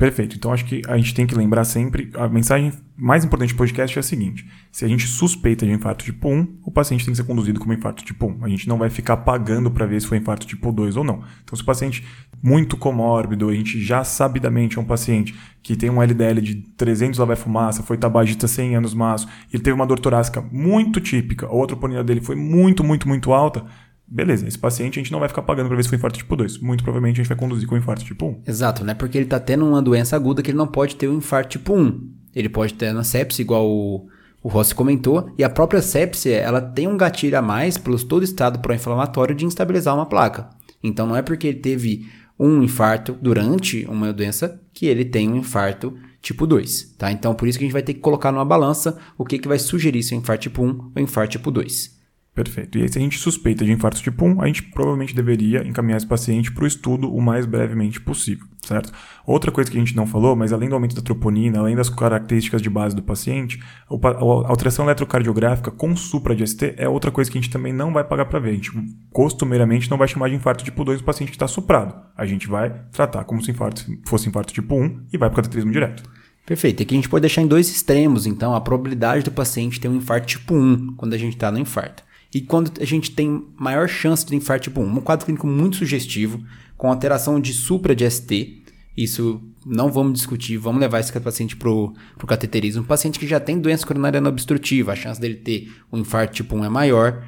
Perfeito. 0.00 0.34
Então 0.34 0.50
acho 0.50 0.64
que 0.64 0.80
a 0.88 0.96
gente 0.96 1.12
tem 1.12 1.26
que 1.26 1.34
lembrar 1.34 1.62
sempre, 1.62 2.10
a 2.14 2.26
mensagem 2.26 2.72
mais 2.96 3.22
importante 3.22 3.52
do 3.52 3.56
podcast 3.58 3.98
é 3.98 4.00
a 4.00 4.02
seguinte: 4.02 4.46
se 4.72 4.82
a 4.82 4.88
gente 4.88 5.06
suspeita 5.06 5.66
de 5.66 5.72
infarto 5.72 6.02
tipo 6.02 6.26
1, 6.26 6.60
o 6.64 6.70
paciente 6.70 7.04
tem 7.04 7.12
que 7.12 7.18
ser 7.18 7.24
conduzido 7.24 7.60
como 7.60 7.74
infarto 7.74 8.02
tipo 8.02 8.26
1. 8.26 8.42
A 8.42 8.48
gente 8.48 8.66
não 8.66 8.78
vai 8.78 8.88
ficar 8.88 9.18
pagando 9.18 9.70
para 9.70 9.84
ver 9.84 10.00
se 10.00 10.06
foi 10.06 10.16
infarto 10.16 10.46
tipo 10.46 10.72
2 10.72 10.96
ou 10.96 11.04
não. 11.04 11.22
Então 11.44 11.54
se 11.54 11.60
o 11.60 11.66
paciente 11.66 12.02
muito 12.42 12.78
comórbido, 12.78 13.50
a 13.50 13.54
gente 13.54 13.78
já 13.78 14.02
sabidamente 14.02 14.78
é 14.78 14.80
um 14.80 14.86
paciente 14.86 15.34
que 15.62 15.76
tem 15.76 15.90
um 15.90 16.02
LDL 16.02 16.40
de 16.40 16.54
300 16.78 17.18
lá 17.18 17.26
vai 17.26 17.36
fumaça, 17.36 17.82
foi 17.82 17.98
tabagista 17.98 18.48
100 18.48 18.76
anos 18.76 18.94
maço, 18.94 19.28
ele 19.52 19.62
teve 19.62 19.74
uma 19.74 19.86
dor 19.86 19.98
torácica 19.98 20.40
muito 20.40 20.98
típica, 20.98 21.46
ou 21.46 21.62
a 21.62 21.66
troponina 21.66 22.02
dele 22.02 22.22
foi 22.22 22.36
muito, 22.36 22.82
muito, 22.82 23.06
muito 23.06 23.34
alta, 23.34 23.66
Beleza, 24.10 24.48
esse 24.48 24.58
paciente 24.58 24.98
a 24.98 25.02
gente 25.02 25.12
não 25.12 25.20
vai 25.20 25.28
ficar 25.28 25.42
pagando 25.42 25.68
para 25.68 25.76
ver 25.76 25.84
se 25.84 25.88
foi 25.88 25.96
infarto 25.96 26.18
tipo 26.18 26.34
2. 26.34 26.58
Muito 26.58 26.82
provavelmente 26.82 27.20
a 27.20 27.22
gente 27.22 27.28
vai 27.28 27.38
conduzir 27.38 27.68
com 27.68 27.76
infarto 27.76 28.04
tipo 28.04 28.26
1. 28.26 28.42
Exato, 28.44 28.84
né? 28.84 28.92
Porque 28.92 29.16
ele 29.16 29.26
está 29.26 29.38
tendo 29.38 29.64
uma 29.64 29.80
doença 29.80 30.16
aguda 30.16 30.42
que 30.42 30.50
ele 30.50 30.58
não 30.58 30.66
pode 30.66 30.96
ter 30.96 31.06
o 31.06 31.12
um 31.12 31.18
infarto 31.18 31.50
tipo 31.50 31.74
1. 31.74 32.10
Ele 32.34 32.48
pode 32.48 32.74
ter 32.74 32.92
uma 32.92 33.04
sepse, 33.04 33.40
igual 33.40 33.70
o, 33.70 34.08
o 34.42 34.48
Rossi 34.48 34.74
comentou, 34.74 35.32
e 35.38 35.44
a 35.44 35.48
própria 35.48 35.80
sepse, 35.80 36.28
ela 36.28 36.60
tem 36.60 36.88
um 36.88 36.96
gatilho 36.96 37.38
a 37.38 37.42
mais 37.42 37.78
pelo 37.78 38.02
todo 38.04 38.24
estado 38.24 38.58
pró-inflamatório 38.58 39.34
de 39.34 39.44
instabilizar 39.44 39.94
uma 39.94 40.06
placa. 40.06 40.50
Então 40.82 41.06
não 41.06 41.14
é 41.14 41.22
porque 41.22 41.46
ele 41.46 41.60
teve 41.60 42.08
um 42.36 42.64
infarto 42.64 43.16
durante 43.20 43.86
uma 43.88 44.12
doença 44.12 44.60
que 44.72 44.86
ele 44.86 45.04
tem 45.04 45.30
um 45.30 45.36
infarto 45.36 45.94
tipo 46.20 46.48
2, 46.48 46.96
tá? 46.98 47.12
Então 47.12 47.32
por 47.32 47.46
isso 47.46 47.58
que 47.58 47.64
a 47.64 47.66
gente 47.66 47.72
vai 47.72 47.82
ter 47.82 47.94
que 47.94 48.00
colocar 48.00 48.32
numa 48.32 48.44
balança 48.44 48.98
o 49.16 49.24
que, 49.24 49.38
que 49.38 49.46
vai 49.46 49.58
sugerir 49.58 50.02
se 50.02 50.14
é 50.14 50.16
infarto 50.16 50.42
tipo 50.42 50.64
1 50.64 50.92
ou 50.96 51.02
infarto 51.02 51.32
tipo 51.32 51.50
2. 51.50 51.99
Perfeito. 52.32 52.78
E 52.78 52.82
aí, 52.82 52.88
se 52.88 52.96
a 52.96 53.00
gente 53.00 53.18
suspeita 53.18 53.64
de 53.64 53.72
infarto 53.72 54.00
tipo 54.00 54.24
1, 54.24 54.40
a 54.40 54.46
gente 54.46 54.62
provavelmente 54.62 55.14
deveria 55.14 55.66
encaminhar 55.66 55.96
esse 55.96 56.06
paciente 56.06 56.52
para 56.52 56.62
o 56.62 56.66
estudo 56.66 57.12
o 57.12 57.20
mais 57.20 57.44
brevemente 57.44 58.00
possível, 58.00 58.46
certo? 58.64 58.92
Outra 59.26 59.50
coisa 59.50 59.68
que 59.68 59.76
a 59.76 59.80
gente 59.80 59.96
não 59.96 60.06
falou, 60.06 60.36
mas 60.36 60.52
além 60.52 60.68
do 60.68 60.74
aumento 60.76 60.94
da 60.94 61.02
troponina, 61.02 61.58
além 61.58 61.74
das 61.74 61.90
características 61.90 62.62
de 62.62 62.70
base 62.70 62.94
do 62.94 63.02
paciente, 63.02 63.60
a 63.90 64.48
alteração 64.48 64.84
eletrocardiográfica 64.84 65.72
com 65.72 65.94
supra 65.96 66.34
de 66.34 66.46
ST 66.46 66.74
é 66.76 66.88
outra 66.88 67.10
coisa 67.10 67.28
que 67.28 67.36
a 67.36 67.40
gente 67.40 67.50
também 67.50 67.72
não 67.72 67.92
vai 67.92 68.04
pagar 68.04 68.26
para 68.26 68.38
ver. 68.38 68.50
A 68.50 68.54
gente 68.54 68.70
costumeiramente 69.12 69.90
não 69.90 69.98
vai 69.98 70.06
chamar 70.06 70.28
de 70.28 70.36
infarto 70.36 70.64
tipo 70.64 70.84
2 70.84 71.00
o 71.00 71.04
paciente 71.04 71.30
que 71.30 71.36
está 71.36 71.48
suprado. 71.48 71.94
A 72.16 72.24
gente 72.24 72.46
vai 72.46 72.70
tratar 72.92 73.24
como 73.24 73.42
se 73.42 73.50
infarto 73.50 73.84
fosse 74.06 74.28
infarto 74.28 74.52
tipo 74.52 74.76
1 74.76 75.06
e 75.12 75.18
vai 75.18 75.28
para 75.28 75.34
o 75.34 75.42
cateterismo 75.42 75.72
direto. 75.72 76.04
Perfeito. 76.46 76.82
Aqui 76.82 76.94
a 76.94 76.96
gente 76.96 77.08
pode 77.08 77.22
deixar 77.22 77.42
em 77.42 77.46
dois 77.46 77.68
extremos, 77.68 78.24
então, 78.24 78.54
a 78.54 78.60
probabilidade 78.60 79.24
do 79.24 79.30
paciente 79.32 79.80
ter 79.80 79.88
um 79.88 79.96
infarto 79.96 80.28
tipo 80.28 80.54
1 80.54 80.94
quando 80.96 81.12
a 81.12 81.18
gente 81.18 81.34
está 81.34 81.50
no 81.50 81.58
infarto. 81.58 82.08
E 82.32 82.40
quando 82.40 82.80
a 82.80 82.84
gente 82.84 83.10
tem 83.10 83.46
maior 83.56 83.88
chance 83.88 84.24
de 84.24 84.36
infarto 84.36 84.64
tipo 84.64 84.80
1, 84.80 84.86
um 84.86 85.00
quadro 85.00 85.26
clínico 85.26 85.46
muito 85.46 85.76
sugestivo, 85.76 86.42
com 86.76 86.88
alteração 86.88 87.40
de 87.40 87.52
supra 87.52 87.94
de 87.94 88.08
ST, 88.08 88.62
isso 88.96 89.40
não 89.66 89.90
vamos 89.90 90.14
discutir, 90.14 90.56
vamos 90.56 90.80
levar 90.80 91.00
esse 91.00 91.18
paciente 91.20 91.56
para 91.56 91.70
o 91.70 91.94
cateterismo. 92.26 92.82
Um 92.82 92.86
paciente 92.86 93.18
que 93.18 93.26
já 93.26 93.40
tem 93.40 93.58
doença 93.58 93.86
coronariana 93.86 94.28
obstrutiva, 94.28 94.92
a 94.92 94.96
chance 94.96 95.20
dele 95.20 95.36
ter 95.36 95.72
um 95.92 95.98
infarto 95.98 96.34
tipo 96.34 96.56
1 96.56 96.64
é 96.64 96.68
maior. 96.68 97.24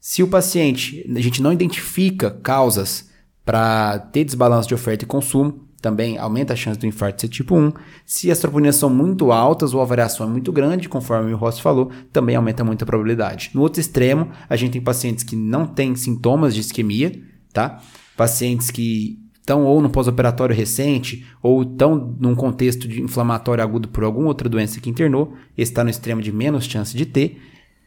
Se 0.00 0.22
o 0.22 0.28
paciente, 0.28 1.04
a 1.14 1.20
gente 1.20 1.42
não 1.42 1.52
identifica 1.52 2.30
causas 2.30 3.10
para 3.44 3.98
ter 3.98 4.24
desbalanço 4.24 4.68
de 4.68 4.74
oferta 4.74 5.04
e 5.04 5.06
consumo, 5.06 5.65
também 5.80 6.18
aumenta 6.18 6.52
a 6.52 6.56
chance 6.56 6.78
do 6.78 6.86
infarto 6.86 7.20
ser 7.20 7.28
tipo 7.28 7.56
1. 7.56 7.72
Se 8.04 8.30
as 8.30 8.38
troponinas 8.38 8.76
são 8.76 8.90
muito 8.90 9.30
altas 9.30 9.74
ou 9.74 9.80
a 9.80 9.84
variação 9.84 10.26
é 10.26 10.30
muito 10.30 10.52
grande, 10.52 10.88
conforme 10.88 11.32
o 11.32 11.36
Ross 11.36 11.58
falou, 11.58 11.90
também 12.12 12.36
aumenta 12.36 12.64
muito 12.64 12.82
a 12.82 12.86
probabilidade. 12.86 13.50
No 13.54 13.62
outro 13.62 13.80
extremo, 13.80 14.28
a 14.48 14.56
gente 14.56 14.72
tem 14.72 14.80
pacientes 14.80 15.22
que 15.22 15.36
não 15.36 15.66
têm 15.66 15.94
sintomas 15.94 16.54
de 16.54 16.60
isquemia, 16.60 17.12
tá? 17.52 17.80
Pacientes 18.16 18.70
que 18.70 19.18
estão 19.46 19.64
ou 19.64 19.80
no 19.80 19.88
pós-operatório 19.88 20.56
recente 20.56 21.24
ou 21.40 21.62
estão 21.62 22.16
num 22.18 22.34
contexto 22.34 22.88
de 22.88 23.00
inflamatório 23.00 23.62
agudo 23.62 23.88
por 23.88 24.02
alguma 24.02 24.26
outra 24.26 24.48
doença 24.48 24.80
que 24.80 24.90
internou, 24.90 25.34
está 25.56 25.84
no 25.84 25.90
extremo 25.90 26.20
de 26.20 26.32
menos 26.32 26.64
chance 26.64 26.96
de 26.96 27.06
ter. 27.06 27.40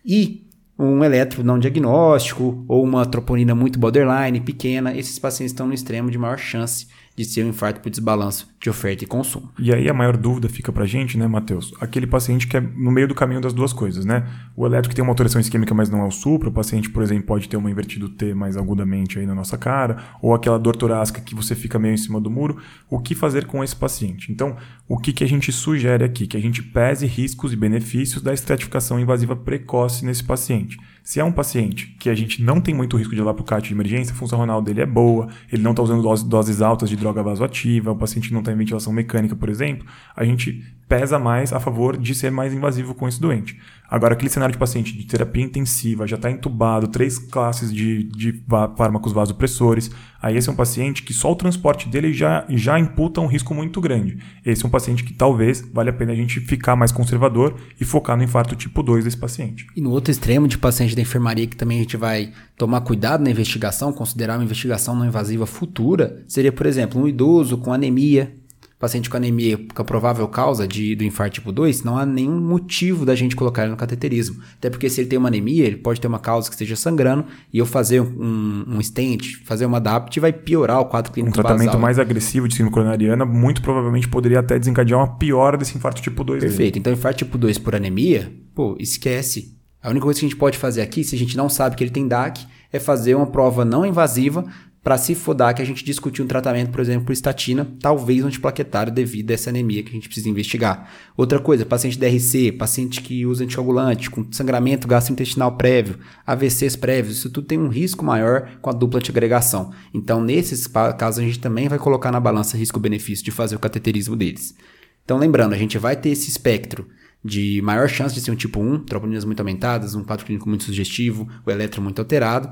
E 0.06 0.48
um 0.78 1.04
eletro 1.04 1.44
não 1.44 1.60
diagnóstico 1.60 2.64
ou 2.66 2.82
uma 2.82 3.06
troponina 3.06 3.54
muito 3.54 3.78
borderline, 3.78 4.40
pequena, 4.40 4.98
esses 4.98 5.20
pacientes 5.20 5.52
estão 5.52 5.68
no 5.68 5.74
extremo 5.74 6.10
de 6.10 6.18
maior 6.18 6.38
chance 6.38 6.88
de 7.20 7.26
ser 7.26 7.44
um 7.44 7.50
infarto 7.50 7.82
por 7.82 7.90
desbalanço 7.90 8.50
de 8.62 8.70
oferta 8.70 9.04
e 9.04 9.08
consumo. 9.08 9.52
E 9.60 9.74
aí 9.74 9.90
a 9.90 9.94
maior 9.94 10.16
dúvida 10.16 10.48
fica 10.48 10.72
pra 10.72 10.86
gente, 10.86 11.18
né, 11.18 11.28
Matheus? 11.28 11.74
Aquele 11.82 12.08
paciente 12.08 12.48
que 12.48 12.56
é 12.56 12.62
no 12.62 12.90
meio 12.92 13.10
do 13.10 13.14
caminho 13.14 13.42
das 13.42 13.52
duas 13.52 13.74
coisas, 13.74 14.06
né? 14.06 14.26
O 14.56 14.66
elétrico 14.66 14.96
tem 14.96 15.04
uma 15.04 15.12
alteração 15.12 15.42
isquêmica, 15.42 15.74
mas 15.74 15.90
não 15.90 16.00
é 16.02 16.08
o 16.08 16.12
supra. 16.12 16.48
O 16.48 16.52
paciente, 16.52 16.90
por 16.90 17.04
exemplo, 17.04 17.26
pode 17.26 17.50
ter 17.50 17.58
uma 17.58 17.70
invertido 17.70 18.08
T 18.08 18.34
mais 18.34 18.56
agudamente 18.56 19.20
aí 19.20 19.26
na 19.26 19.36
nossa 19.36 19.58
cara, 19.58 19.98
ou 20.22 20.34
aquela 20.34 20.58
dor 20.58 20.78
torácica 20.78 21.20
que 21.20 21.36
você 21.36 21.56
fica 21.56 21.78
meio 21.78 21.94
em 21.94 21.98
cima 21.98 22.22
do 22.22 22.30
muro. 22.30 22.58
O 22.90 23.00
que 23.00 23.14
fazer 23.14 23.46
com 23.46 23.62
esse 23.62 23.76
paciente? 23.76 24.32
Então, 24.32 24.56
o 24.88 24.98
que, 24.98 25.12
que 25.12 25.24
a 25.24 25.28
gente 25.28 25.52
sugere 25.52 26.06
aqui? 26.06 26.26
Que 26.26 26.38
a 26.38 26.42
gente 26.42 26.64
pese 26.64 27.06
riscos 27.06 27.52
e 27.52 27.58
benefícios 27.58 28.22
da 28.22 28.34
estratificação 28.34 28.98
invasiva 28.98 29.36
precoce 29.36 30.06
nesse 30.06 30.24
paciente. 30.24 30.78
Se 31.10 31.20
é 31.20 31.24
um 31.24 31.32
paciente 31.32 31.88
que 32.00 32.08
a 32.08 32.14
gente 32.14 32.40
não 32.40 32.62
tem 32.62 32.72
muito 32.72 32.96
risco 32.96 33.16
de 33.16 33.20
levar 33.20 33.34
para 33.34 33.42
o 33.42 33.44
CAT 33.44 33.68
de 33.68 33.74
emergência, 33.74 34.14
a 34.14 34.16
função 34.16 34.40
renal 34.40 34.62
dele 34.62 34.82
é 34.82 34.86
boa, 34.86 35.28
ele 35.52 35.64
não 35.64 35.72
está 35.72 35.82
usando 35.82 36.04
doses, 36.04 36.24
doses 36.24 36.62
altas 36.62 36.88
de 36.88 36.96
droga 36.96 37.24
vasoativa, 37.24 37.92
o 37.92 37.96
paciente 37.96 38.32
não 38.32 38.42
está 38.42 38.52
em 38.52 38.56
ventilação 38.56 38.94
mecânica, 38.94 39.36
por 39.36 39.50
exemplo, 39.50 39.88
a 40.16 40.24
gente 40.24 40.64
pesa 40.90 41.20
mais 41.20 41.54
a 41.54 41.60
favor 41.60 41.96
de 41.96 42.16
ser 42.16 42.32
mais 42.32 42.52
invasivo 42.52 42.96
com 42.96 43.08
esse 43.08 43.22
doente. 43.22 43.56
Agora, 43.88 44.14
aquele 44.14 44.30
cenário 44.30 44.54
de 44.54 44.60
paciente 44.60 44.96
de 44.96 45.06
terapia 45.06 45.44
intensiva, 45.44 46.06
já 46.06 46.16
está 46.16 46.30
entubado, 46.30 46.88
três 46.88 47.18
classes 47.18 47.74
de, 47.74 48.04
de 48.04 48.44
fármacos 48.76 49.12
vasopressores, 49.12 49.90
aí 50.22 50.38
esse 50.38 50.48
é 50.50 50.52
um 50.52 50.56
paciente 50.56 51.02
que 51.02 51.14
só 51.14 51.32
o 51.32 51.36
transporte 51.36 51.88
dele 51.90 52.14
já, 52.14 52.46
já 52.50 52.80
imputa 52.80 53.22
um 53.22 53.26
risco 53.26 53.54
muito 53.54 53.82
grande. 53.82 54.20
Esse 54.46 54.64
é 54.64 54.68
um 54.68 54.72
paciente 54.72 55.04
que 55.04 55.14
talvez 55.14 55.68
vale 55.74 55.90
a 55.90 55.94
pena 55.94 56.12
a 56.12 56.16
gente 56.16 56.40
ficar 56.40 56.76
mais 56.76 56.92
conservador 56.92 57.56
e 57.80 57.86
focar 57.86 58.18
no 58.18 58.24
infarto 58.24 58.56
tipo 58.56 58.84
2 58.84 59.06
desse 59.06 59.18
paciente. 59.18 59.66
E 59.76 59.82
no 59.82 59.92
outro 59.92 60.12
extremo 60.12 60.48
de 60.48 60.58
paciente 60.58 60.96
da 60.96 61.02
enfermaria 61.02 61.48
que 61.48 61.56
também 61.56 61.78
a 61.78 61.82
gente 61.82 61.98
vai 61.98 62.32
tomar 62.58 62.82
cuidado 62.82 63.24
na 63.24 63.32
investigação, 63.32 63.94
considerar 63.94 64.38
uma 64.38 64.44
investigação 64.44 64.96
não 64.96 65.06
invasiva 65.06 65.48
futura, 65.48 66.24
seria, 66.28 66.52
por 66.52 66.66
exemplo, 66.68 67.02
um 67.02 67.08
idoso 67.08 67.58
com 67.58 67.74
anemia, 67.74 68.39
paciente 68.80 69.10
com 69.10 69.18
anemia 69.18 69.58
com 69.58 69.82
a 69.82 69.86
provável 69.86 70.26
causa 70.30 70.66
de, 70.66 70.96
do 70.96 71.04
infarto 71.04 71.36
tipo 71.36 71.52
2, 71.52 71.84
não 71.84 71.98
há 71.98 72.06
nenhum 72.06 72.40
motivo 72.40 73.06
da 73.06 73.14
gente 73.14 73.36
colocar 73.36 73.64
ele 73.64 73.72
no 73.72 73.78
cateterismo. 73.78 74.42
Até 74.58 74.70
porque 74.70 74.90
se 74.90 75.02
ele 75.02 75.10
tem 75.10 75.20
uma 75.20 75.28
anemia, 75.28 75.66
ele 75.66 75.76
pode 75.76 76.00
ter 76.00 76.08
uma 76.08 76.18
causa 76.18 76.48
que 76.48 76.56
esteja 76.56 76.78
sangrando 76.78 77.26
e 77.52 77.60
eu 77.60 77.66
fazer 77.66 78.00
um, 78.00 78.64
um 78.66 78.82
stent, 78.82 79.44
fazer 79.44 79.66
uma 79.66 79.82
DAPT 79.82 80.22
vai 80.22 80.32
piorar 80.32 80.80
o 80.80 80.86
quadro 80.86 81.12
clínico 81.12 81.38
Um 81.38 81.42
tratamento 81.42 81.66
basal. 81.66 81.82
mais 81.82 82.00
agressivo 82.00 82.48
de 82.48 82.56
síndrome 82.56 82.74
coronariana 82.74 83.26
muito 83.26 83.62
provavelmente 83.62 84.08
poderia 84.08 84.40
até 84.40 84.58
desencadear 84.58 84.98
uma 84.98 85.18
piora 85.18 85.58
desse 85.58 85.78
infarto 85.78 86.02
tipo 86.02 86.24
2. 86.24 86.40
Perfeito. 86.40 86.74
Dele. 86.74 86.80
Então, 86.80 86.94
infarto 86.94 87.18
tipo 87.18 87.38
2 87.38 87.58
por 87.58 87.76
anemia, 87.76 88.32
pô, 88.56 88.78
esquece. 88.80 89.58
A 89.84 89.90
única 89.90 90.06
coisa 90.06 90.20
que 90.20 90.26
a 90.26 90.30
gente 90.30 90.38
pode 90.38 90.58
fazer 90.58 90.82
aqui, 90.82 91.04
se 91.04 91.16
a 91.16 91.20
gente 91.20 91.36
não 91.36 91.50
sabe 91.50 91.76
que 91.76 91.84
ele 91.84 91.92
tem 91.92 92.08
DAC, 92.08 92.46
é 92.72 92.80
fazer 92.80 93.16
uma 93.16 93.28
prova 93.28 93.66
não 93.66 93.86
invasiva 93.86 94.46
para 94.84 94.98
se 94.98 95.14
fodar 95.14 95.54
que 95.54 95.62
a 95.62 95.66
gente 95.66 95.84
discutir 95.84 96.22
um 96.22 96.28
tratamento, 96.28 96.72
por 96.72 96.80
exemplo, 96.80 97.06
por 97.06 97.12
estatina, 97.12 97.68
talvez 97.82 98.24
antiplaquetário 98.24 98.94
devido 98.94 99.32
a 99.32 99.34
essa 99.34 99.50
anemia 99.50 99.84
que 99.84 99.90
a 99.90 99.94
gente 99.94 100.08
precisa 100.08 100.30
investigar. 100.30 100.90
Outra 101.18 101.40
coisa, 101.40 101.66
paciente 101.66 102.00
DRC, 102.00 102.54
paciente 102.54 103.02
que 103.02 103.26
usa 103.26 103.44
anticoagulante, 103.44 104.10
com 104.10 104.26
sangramento 104.32 104.88
gastrointestinal 104.88 105.58
prévio, 105.58 106.00
AVCs 106.26 106.76
prévios, 106.78 107.18
isso 107.18 107.30
tudo 107.30 107.48
tem 107.48 107.60
um 107.60 107.68
risco 107.68 108.06
maior 108.06 108.58
com 108.62 108.70
a 108.70 108.74
dupla 108.74 109.00
antiagregação. 109.00 109.72
Então, 109.94 110.24
nesses 110.24 110.66
casos, 110.98 111.20
a 111.20 111.24
gente 111.24 111.40
também 111.40 111.68
vai 111.68 111.78
colocar 111.78 112.12
na 112.12 112.20
balança 112.20 112.58
risco-benefício 112.58 113.26
de 113.26 113.32
fazer 113.32 113.56
o 113.56 113.60
cateterismo 113.60 114.16
deles. 114.16 114.56
Então, 115.04 115.18
lembrando, 115.18 115.54
a 115.54 115.58
gente 115.58 115.78
vai 115.78 115.96
ter 115.96 116.10
esse 116.10 116.30
espectro 116.30 116.88
de 117.24 117.62
maior 117.64 117.90
chance 117.90 118.16
de 118.16 118.22
ser 118.22 118.32
um 118.32 118.36
tipo 118.36 118.62
1, 118.62 118.86
troponinas 118.86 119.26
muito 119.26 119.42
aumentadas, 119.42 119.94
um 119.94 120.04
quadro 120.06 120.26
clínico 120.26 120.48
muito 120.48 120.64
sugestivo, 120.64 121.28
o 121.46 121.52
eletro 121.52 121.82
muito 121.82 122.00
alterado, 122.00 122.50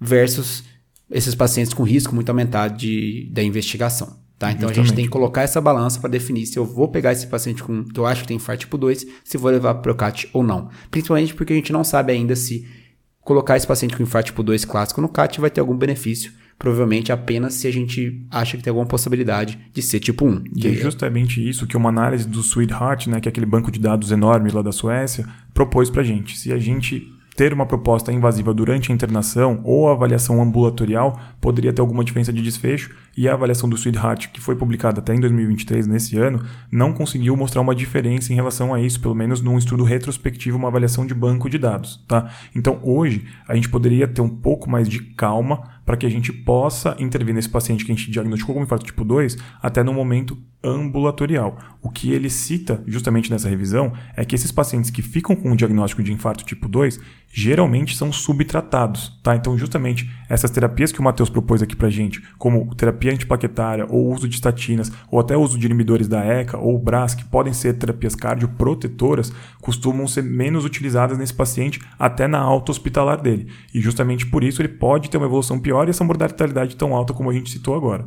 versus 0.00 0.64
esses 1.10 1.34
pacientes 1.34 1.72
com 1.72 1.82
risco 1.82 2.14
muito 2.14 2.28
aumentado 2.28 2.76
de, 2.76 3.28
da 3.32 3.42
investigação. 3.42 4.18
Tá? 4.38 4.52
Então 4.52 4.68
Justamente. 4.68 4.78
a 4.78 4.82
gente 4.84 4.94
tem 4.94 5.04
que 5.04 5.10
colocar 5.10 5.42
essa 5.42 5.60
balança 5.60 5.98
para 5.98 6.10
definir 6.10 6.46
se 6.46 6.56
eu 6.56 6.64
vou 6.64 6.88
pegar 6.88 7.12
esse 7.12 7.26
paciente 7.26 7.62
com 7.62 7.84
que 7.84 7.98
eu 7.98 8.06
acho 8.06 8.22
que 8.22 8.28
tem 8.28 8.36
infarto 8.36 8.60
tipo 8.60 8.78
2, 8.78 9.04
se 9.24 9.36
vou 9.36 9.50
levar 9.50 9.74
para 9.74 9.90
o 9.90 9.94
CAT 9.94 10.28
ou 10.32 10.44
não. 10.44 10.68
Principalmente 10.90 11.34
porque 11.34 11.52
a 11.52 11.56
gente 11.56 11.72
não 11.72 11.82
sabe 11.82 12.12
ainda 12.12 12.36
se 12.36 12.64
colocar 13.20 13.56
esse 13.56 13.66
paciente 13.66 13.96
com 13.96 14.02
infarto 14.02 14.26
tipo 14.26 14.42
2 14.44 14.64
clássico 14.64 15.00
no 15.00 15.08
CAT 15.08 15.40
vai 15.40 15.50
ter 15.50 15.60
algum 15.60 15.76
benefício. 15.76 16.32
Provavelmente 16.56 17.10
apenas 17.10 17.54
se 17.54 17.66
a 17.66 17.72
gente 17.72 18.24
acha 18.30 18.56
que 18.56 18.62
tem 18.62 18.70
alguma 18.70 18.86
possibilidade 18.86 19.58
de 19.72 19.82
ser 19.82 19.98
tipo 19.98 20.24
1. 20.24 20.44
E 20.54 20.68
é 20.68 20.72
justamente 20.72 21.46
isso 21.46 21.66
que 21.66 21.76
uma 21.76 21.88
análise 21.88 22.26
do 22.28 22.40
Sweetheart, 22.40 23.08
né, 23.08 23.20
que 23.20 23.28
é 23.28 23.30
aquele 23.30 23.46
banco 23.46 23.72
de 23.72 23.80
dados 23.80 24.12
enorme 24.12 24.50
lá 24.50 24.62
da 24.62 24.72
Suécia, 24.72 25.26
propôs 25.52 25.90
para 25.90 26.04
gente. 26.04 26.38
Se 26.38 26.52
a 26.52 26.58
gente 26.58 27.12
ter 27.38 27.52
uma 27.52 27.64
proposta 27.64 28.12
invasiva 28.12 28.52
durante 28.52 28.90
a 28.90 28.94
internação 28.94 29.60
ou 29.62 29.88
avaliação 29.88 30.42
ambulatorial 30.42 31.16
poderia 31.40 31.72
ter 31.72 31.80
alguma 31.80 32.02
diferença 32.02 32.32
de 32.32 32.42
desfecho 32.42 32.96
e 33.18 33.28
a 33.28 33.32
avaliação 33.32 33.68
do 33.68 33.74
Sweetheart, 33.74 34.28
que 34.28 34.40
foi 34.40 34.54
publicada 34.54 35.00
até 35.00 35.12
em 35.12 35.18
2023, 35.18 35.88
nesse 35.88 36.16
ano, 36.16 36.40
não 36.70 36.92
conseguiu 36.92 37.36
mostrar 37.36 37.60
uma 37.60 37.74
diferença 37.74 38.32
em 38.32 38.36
relação 38.36 38.72
a 38.72 38.80
isso, 38.80 39.00
pelo 39.00 39.12
menos 39.12 39.40
num 39.40 39.58
estudo 39.58 39.82
retrospectivo, 39.82 40.56
uma 40.56 40.68
avaliação 40.68 41.04
de 41.04 41.14
banco 41.14 41.50
de 41.50 41.58
dados. 41.58 42.00
Tá? 42.06 42.30
Então, 42.54 42.78
hoje, 42.80 43.26
a 43.48 43.56
gente 43.56 43.68
poderia 43.68 44.06
ter 44.06 44.20
um 44.20 44.28
pouco 44.28 44.70
mais 44.70 44.88
de 44.88 45.00
calma 45.00 45.78
para 45.84 45.96
que 45.96 46.06
a 46.06 46.10
gente 46.10 46.32
possa 46.32 46.94
intervir 47.00 47.34
nesse 47.34 47.48
paciente 47.48 47.84
que 47.84 47.90
a 47.90 47.94
gente 47.94 48.10
diagnosticou 48.10 48.54
como 48.54 48.64
infarto 48.64 48.84
tipo 48.84 49.04
2 49.04 49.38
até 49.60 49.82
no 49.82 49.92
momento 49.92 50.38
ambulatorial. 50.62 51.58
O 51.80 51.88
que 51.88 52.12
ele 52.12 52.28
cita 52.28 52.82
justamente 52.86 53.30
nessa 53.30 53.48
revisão 53.48 53.92
é 54.14 54.24
que 54.24 54.34
esses 54.34 54.52
pacientes 54.52 54.90
que 54.90 55.00
ficam 55.00 55.34
com 55.34 55.50
o 55.50 55.56
diagnóstico 55.56 56.02
de 56.02 56.12
infarto 56.12 56.44
tipo 56.44 56.68
2 56.68 57.00
geralmente 57.32 57.96
são 57.96 58.12
subtratados, 58.12 59.18
tá? 59.22 59.36
Então, 59.36 59.56
justamente 59.56 60.10
essas 60.28 60.50
terapias 60.50 60.92
que 60.92 61.00
o 61.00 61.02
Matheus 61.02 61.30
propôs 61.30 61.62
aqui 61.62 61.76
pra 61.76 61.88
gente, 61.88 62.22
como 62.36 62.74
terapia 62.74 63.07
antiplaquetária 63.10 63.86
ou 63.88 64.12
uso 64.12 64.28
de 64.28 64.34
estatinas, 64.34 64.90
ou 65.10 65.18
até 65.20 65.36
uso 65.36 65.58
de 65.58 65.66
inibidores 65.66 66.08
da 66.08 66.24
ECA 66.24 66.58
ou 66.58 66.78
BRAS, 66.78 67.14
que 67.14 67.24
podem 67.24 67.52
ser 67.52 67.74
terapias 67.74 68.14
cardioprotetoras, 68.14 69.32
costumam 69.60 70.06
ser 70.06 70.22
menos 70.22 70.64
utilizadas 70.64 71.18
nesse 71.18 71.34
paciente 71.34 71.80
até 71.98 72.26
na 72.26 72.38
alta 72.38 72.70
hospitalar 72.70 73.20
dele. 73.20 73.48
E 73.72 73.80
justamente 73.80 74.26
por 74.26 74.42
isso 74.44 74.60
ele 74.60 74.68
pode 74.68 75.10
ter 75.10 75.16
uma 75.16 75.26
evolução 75.26 75.58
pior 75.58 75.86
e 75.86 75.90
essa 75.90 76.04
mortalidade 76.04 76.76
tão 76.76 76.94
alta 76.94 77.12
como 77.12 77.30
a 77.30 77.32
gente 77.32 77.50
citou 77.50 77.74
agora. 77.74 78.06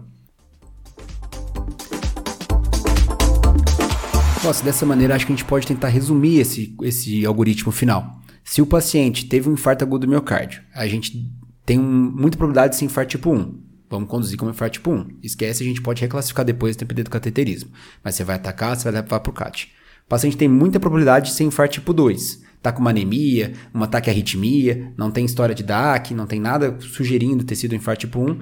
Nossa, 4.44 4.64
dessa 4.64 4.88
maneira 4.88 5.16
acho 5.16 5.26
que 5.28 5.32
a 5.32 5.36
gente 5.36 5.46
pode 5.46 5.68
tentar 5.68 5.90
resumir 5.90 6.40
esse, 6.40 6.76
esse 6.82 7.26
algoritmo 7.26 7.72
final. 7.72 8.20
Se 8.44 8.60
o 8.62 8.66
paciente 8.66 9.28
teve 9.28 9.48
um 9.48 9.54
infarto 9.54 9.84
agudo 9.84 10.08
do 10.08 10.10
miocárdio, 10.10 10.64
a 10.74 10.88
gente 10.88 11.32
tem 11.64 11.80
um, 11.80 12.12
muita 12.12 12.38
probabilidade 12.38 12.74
de 12.74 12.80
ser 12.80 12.86
infarto 12.86 13.12
tipo 13.12 13.32
1. 13.32 13.71
Vamos 13.92 14.10
conduzir 14.10 14.38
como 14.38 14.52
infarto 14.52 14.76
tipo 14.76 14.90
1. 14.90 15.18
Esquece, 15.22 15.64
a 15.64 15.66
gente 15.68 15.82
pode 15.82 16.02
reclassificar 16.02 16.46
depois 16.46 16.78
dependendo 16.78 17.10
do 17.10 17.12
cateterismo. 17.12 17.70
Mas 18.02 18.16
você 18.16 18.24
vai 18.24 18.38
atacar, 18.38 18.76
você 18.76 18.90
vai 18.90 19.02
levar 19.02 19.20
para 19.20 19.30
o 19.30 19.34
CAT. 19.34 19.70
O 20.06 20.10
paciente 20.10 20.38
tem 20.38 20.48
muita 20.48 20.80
probabilidade 20.80 21.30
de 21.30 21.36
ser 21.36 21.44
infarto 21.44 21.74
tipo 21.74 21.94
2. 21.94 22.42
Tá 22.62 22.72
com 22.72 22.80
uma 22.80 22.92
anemia, 22.92 23.54
um 23.76 23.84
ataque 23.84 24.10
à 24.10 24.14
arritmia, 24.14 24.94
não 24.96 25.12
tem 25.12 25.26
história 25.26 25.54
de 25.54 25.62
DAC, 25.62 26.14
não 26.14 26.26
tem 26.26 26.40
nada 26.40 26.78
sugerindo 26.80 27.44
ter 27.44 27.56
sido 27.56 27.76
infarto 27.76 28.08
tipo 28.08 28.20
1. 28.20 28.40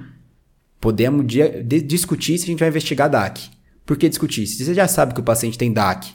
Podemos 0.79 1.25
discutir 1.85 2.37
se 2.37 2.43
a 2.43 2.47
gente 2.47 2.59
vai 2.59 2.69
investigar 2.69 3.09
DAC. 3.09 3.49
Por 3.85 3.97
que 3.97 4.07
discutir? 4.07 4.45
Se 4.45 4.63
você 4.63 4.73
já 4.73 4.87
sabe 4.87 5.15
que 5.15 5.19
o 5.19 5.23
paciente 5.23 5.57
tem 5.57 5.73
DAC, 5.73 6.13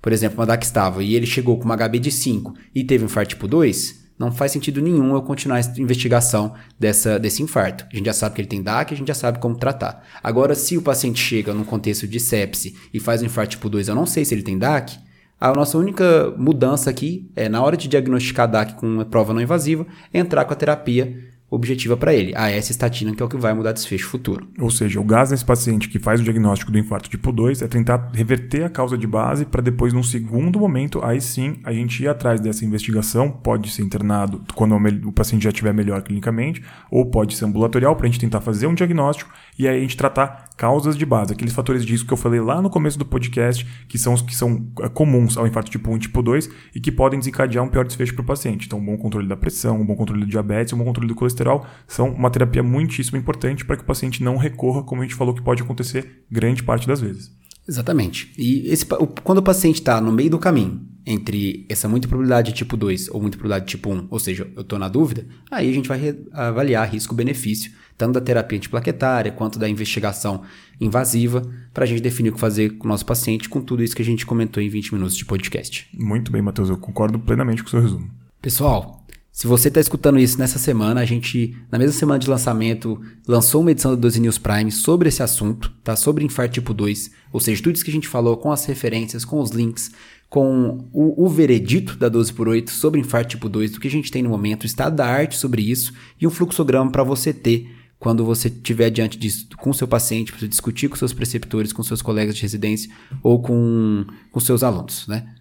por 0.00 0.12
exemplo, 0.12 0.38
uma 0.38 0.46
DAC 0.46 0.64
estável, 0.64 1.02
e 1.02 1.16
ele 1.16 1.26
chegou 1.26 1.58
com 1.58 1.64
uma 1.64 1.76
HB 1.76 1.98
de 1.98 2.12
5 2.12 2.54
e 2.72 2.84
teve 2.84 3.02
um 3.02 3.06
infarto 3.06 3.30
tipo 3.30 3.48
2, 3.48 4.05
não 4.18 4.32
faz 4.32 4.52
sentido 4.52 4.80
nenhum 4.80 5.14
eu 5.14 5.22
continuar 5.22 5.56
a 5.56 5.80
investigação 5.80 6.54
dessa, 6.78 7.18
desse 7.18 7.42
infarto. 7.42 7.86
A 7.92 7.96
gente 7.96 8.06
já 8.06 8.12
sabe 8.12 8.34
que 8.34 8.40
ele 8.40 8.48
tem 8.48 8.62
DAC, 8.62 8.94
a 8.94 8.96
gente 8.96 9.08
já 9.08 9.14
sabe 9.14 9.38
como 9.38 9.56
tratar. 9.56 10.02
Agora, 10.22 10.54
se 10.54 10.76
o 10.76 10.82
paciente 10.82 11.20
chega 11.20 11.52
num 11.52 11.64
contexto 11.64 12.08
de 12.08 12.18
sepse 12.18 12.76
e 12.92 12.98
faz 12.98 13.22
um 13.22 13.26
infarto 13.26 13.52
tipo 13.52 13.68
2, 13.68 13.88
eu 13.88 13.94
não 13.94 14.06
sei 14.06 14.24
se 14.24 14.34
ele 14.34 14.42
tem 14.42 14.58
DAC, 14.58 14.98
a 15.38 15.52
nossa 15.52 15.76
única 15.76 16.34
mudança 16.38 16.88
aqui 16.88 17.30
é, 17.36 17.46
na 17.48 17.62
hora 17.62 17.76
de 17.76 17.88
diagnosticar 17.88 18.50
DAC 18.50 18.74
com 18.74 18.86
uma 18.86 19.04
prova 19.04 19.34
não 19.34 19.40
invasiva, 19.40 19.86
entrar 20.12 20.46
com 20.46 20.52
a 20.54 20.56
terapia 20.56 21.14
objetiva 21.48 21.96
para 21.96 22.12
ele, 22.12 22.34
a 22.36 22.50
essa 22.50 22.72
estatina 22.72 23.14
que 23.14 23.22
é 23.22 23.26
o 23.26 23.28
que 23.28 23.36
vai 23.36 23.54
mudar 23.54 23.72
desfecho 23.72 24.08
futuro. 24.08 24.48
Ou 24.58 24.70
seja, 24.70 25.00
o 25.00 25.04
gás 25.04 25.30
nesse 25.30 25.44
paciente 25.44 25.88
que 25.88 25.98
faz 25.98 26.20
o 26.20 26.24
diagnóstico 26.24 26.72
do 26.72 26.78
infarto 26.78 27.08
tipo 27.08 27.30
2 27.30 27.62
é 27.62 27.68
tentar 27.68 28.10
reverter 28.12 28.64
a 28.64 28.68
causa 28.68 28.98
de 28.98 29.06
base 29.06 29.44
para 29.44 29.62
depois, 29.62 29.92
num 29.92 30.02
segundo 30.02 30.58
momento, 30.58 31.00
aí 31.04 31.20
sim 31.20 31.58
a 31.64 31.72
gente 31.72 32.02
ir 32.02 32.08
atrás 32.08 32.40
dessa 32.40 32.64
investigação, 32.64 33.30
pode 33.30 33.70
ser 33.70 33.82
internado 33.82 34.42
quando 34.54 34.76
o 35.06 35.12
paciente 35.12 35.44
já 35.44 35.50
estiver 35.50 35.72
melhor 35.72 36.02
clinicamente, 36.02 36.62
ou 36.90 37.06
pode 37.06 37.36
ser 37.36 37.44
ambulatorial 37.44 37.94
para 37.94 38.06
a 38.06 38.10
gente 38.10 38.20
tentar 38.20 38.40
fazer 38.40 38.66
um 38.66 38.74
diagnóstico 38.74 39.30
e 39.58 39.68
aí 39.68 39.78
a 39.78 39.80
gente 39.80 39.96
tratar 39.96 40.50
causas 40.56 40.96
de 40.96 41.04
base, 41.04 41.32
aqueles 41.32 41.52
fatores 41.52 41.84
de 41.84 41.92
risco 41.92 42.08
que 42.08 42.12
eu 42.12 42.16
falei 42.16 42.40
lá 42.40 42.62
no 42.62 42.70
começo 42.70 42.98
do 42.98 43.04
podcast, 43.04 43.66
que 43.86 43.98
são 43.98 44.14
os 44.14 44.22
que 44.22 44.34
são 44.34 44.66
é, 44.80 44.88
comuns 44.88 45.36
ao 45.36 45.46
infarto 45.46 45.70
tipo 45.70 45.90
1 45.90 45.96
e 45.96 46.00
tipo 46.00 46.22
2 46.22 46.50
e 46.74 46.80
que 46.80 46.90
podem 46.90 47.18
desencadear 47.18 47.64
um 47.64 47.68
pior 47.68 47.84
desfecho 47.84 48.14
para 48.14 48.22
o 48.22 48.26
paciente. 48.26 48.66
Então, 48.66 48.78
um 48.78 48.84
bom 48.84 48.96
controle 48.96 49.28
da 49.28 49.36
pressão, 49.36 49.80
um 49.80 49.84
bom 49.84 49.94
controle 49.94 50.24
do 50.24 50.30
diabetes, 50.30 50.72
um 50.72 50.78
bom 50.78 50.84
controle 50.84 51.08
do 51.08 51.14
colesterol 51.14 51.66
são 51.86 52.08
uma 52.10 52.30
terapia 52.30 52.62
muitíssimo 52.62 53.18
importante 53.18 53.64
para 53.64 53.76
que 53.76 53.82
o 53.82 53.86
paciente 53.86 54.22
não 54.22 54.36
recorra, 54.36 54.82
como 54.82 55.02
a 55.02 55.04
gente 55.04 55.14
falou 55.14 55.34
que 55.34 55.42
pode 55.42 55.62
acontecer 55.62 56.24
grande 56.30 56.62
parte 56.62 56.86
das 56.86 57.00
vezes. 57.00 57.30
Exatamente. 57.68 58.32
E 58.38 58.68
esse, 58.68 58.86
quando 59.24 59.38
o 59.38 59.42
paciente 59.42 59.80
está 59.80 60.00
no 60.00 60.12
meio 60.12 60.30
do 60.30 60.38
caminho 60.38 60.86
entre 61.04 61.66
essa 61.68 61.88
muita 61.88 62.08
probabilidade 62.08 62.50
de 62.50 62.56
tipo 62.56 62.76
2 62.76 63.08
ou 63.10 63.20
muita 63.20 63.36
probabilidade 63.36 63.66
de 63.66 63.76
tipo 63.76 63.90
1, 63.90 64.06
ou 64.10 64.18
seja, 64.18 64.50
eu 64.56 64.62
estou 64.62 64.78
na 64.78 64.88
dúvida, 64.88 65.26
aí 65.50 65.68
a 65.68 65.72
gente 65.72 65.88
vai 65.88 66.16
avaliar 66.32 66.88
risco-benefício, 66.88 67.72
tanto 67.96 68.14
da 68.14 68.20
terapia 68.20 68.58
antiplaquetária 68.58 69.32
quanto 69.32 69.58
da 69.58 69.68
investigação 69.68 70.42
invasiva, 70.80 71.42
para 71.72 71.84
a 71.84 71.86
gente 71.86 72.02
definir 72.02 72.30
o 72.30 72.34
que 72.34 72.40
fazer 72.40 72.70
com 72.76 72.86
o 72.86 72.88
nosso 72.88 73.06
paciente 73.06 73.48
com 73.48 73.60
tudo 73.60 73.82
isso 73.82 73.96
que 73.96 74.02
a 74.02 74.04
gente 74.04 74.26
comentou 74.26 74.62
em 74.62 74.68
20 74.68 74.94
minutos 74.94 75.16
de 75.16 75.24
podcast. 75.24 75.88
Muito 75.94 76.30
bem, 76.30 76.42
Matheus, 76.42 76.68
eu 76.68 76.76
concordo 76.76 77.18
plenamente 77.18 77.62
com 77.62 77.68
o 77.68 77.70
seu 77.70 77.80
resumo. 77.80 78.10
Pessoal, 78.40 79.04
se 79.36 79.46
você 79.46 79.68
está 79.68 79.78
escutando 79.78 80.18
isso 80.18 80.38
nessa 80.38 80.58
semana, 80.58 81.02
a 81.02 81.04
gente, 81.04 81.54
na 81.70 81.78
mesma 81.78 81.92
semana 81.92 82.18
de 82.18 82.26
lançamento, 82.26 82.98
lançou 83.28 83.60
uma 83.60 83.70
edição 83.70 83.90
do 83.90 83.96
12 83.98 84.18
News 84.18 84.38
Prime 84.38 84.72
sobre 84.72 85.10
esse 85.10 85.22
assunto, 85.22 85.70
tá? 85.84 85.94
Sobre 85.94 86.24
infarto 86.24 86.54
tipo 86.54 86.72
2, 86.72 87.10
ou 87.30 87.38
seja, 87.38 87.62
tudo 87.62 87.74
isso 87.74 87.84
que 87.84 87.90
a 87.90 87.94
gente 87.94 88.08
falou 88.08 88.38
com 88.38 88.50
as 88.50 88.64
referências, 88.64 89.26
com 89.26 89.38
os 89.38 89.50
links, 89.50 89.90
com 90.30 90.88
o, 90.90 91.26
o 91.26 91.28
veredito 91.28 91.96
da 91.96 92.08
12 92.08 92.32
por 92.32 92.48
8 92.48 92.70
sobre 92.70 92.98
infarto 92.98 93.28
tipo 93.28 93.46
2, 93.46 93.72
do 93.72 93.80
que 93.80 93.88
a 93.88 93.90
gente 93.90 94.10
tem 94.10 94.22
no 94.22 94.30
momento, 94.30 94.62
o 94.62 94.66
estado 94.66 94.96
da 94.96 95.06
arte 95.06 95.36
sobre 95.36 95.60
isso 95.60 95.92
e 96.18 96.26
um 96.26 96.30
fluxograma 96.30 96.90
para 96.90 97.04
você 97.04 97.30
ter 97.30 97.75
quando 98.06 98.24
você 98.24 98.46
estiver 98.46 98.88
diante 98.88 99.18
disso 99.18 99.48
com 99.56 99.72
seu 99.72 99.88
paciente, 99.88 100.30
para 100.30 100.46
discutir 100.46 100.86
com 100.86 100.94
seus 100.94 101.12
preceptores, 101.12 101.72
com 101.72 101.82
seus 101.82 102.00
colegas 102.00 102.36
de 102.36 102.42
residência 102.42 102.88
ou 103.20 103.42
com, 103.42 104.06
com 104.30 104.38
seus 104.38 104.62
alunos, 104.62 105.08
né? 105.08 105.34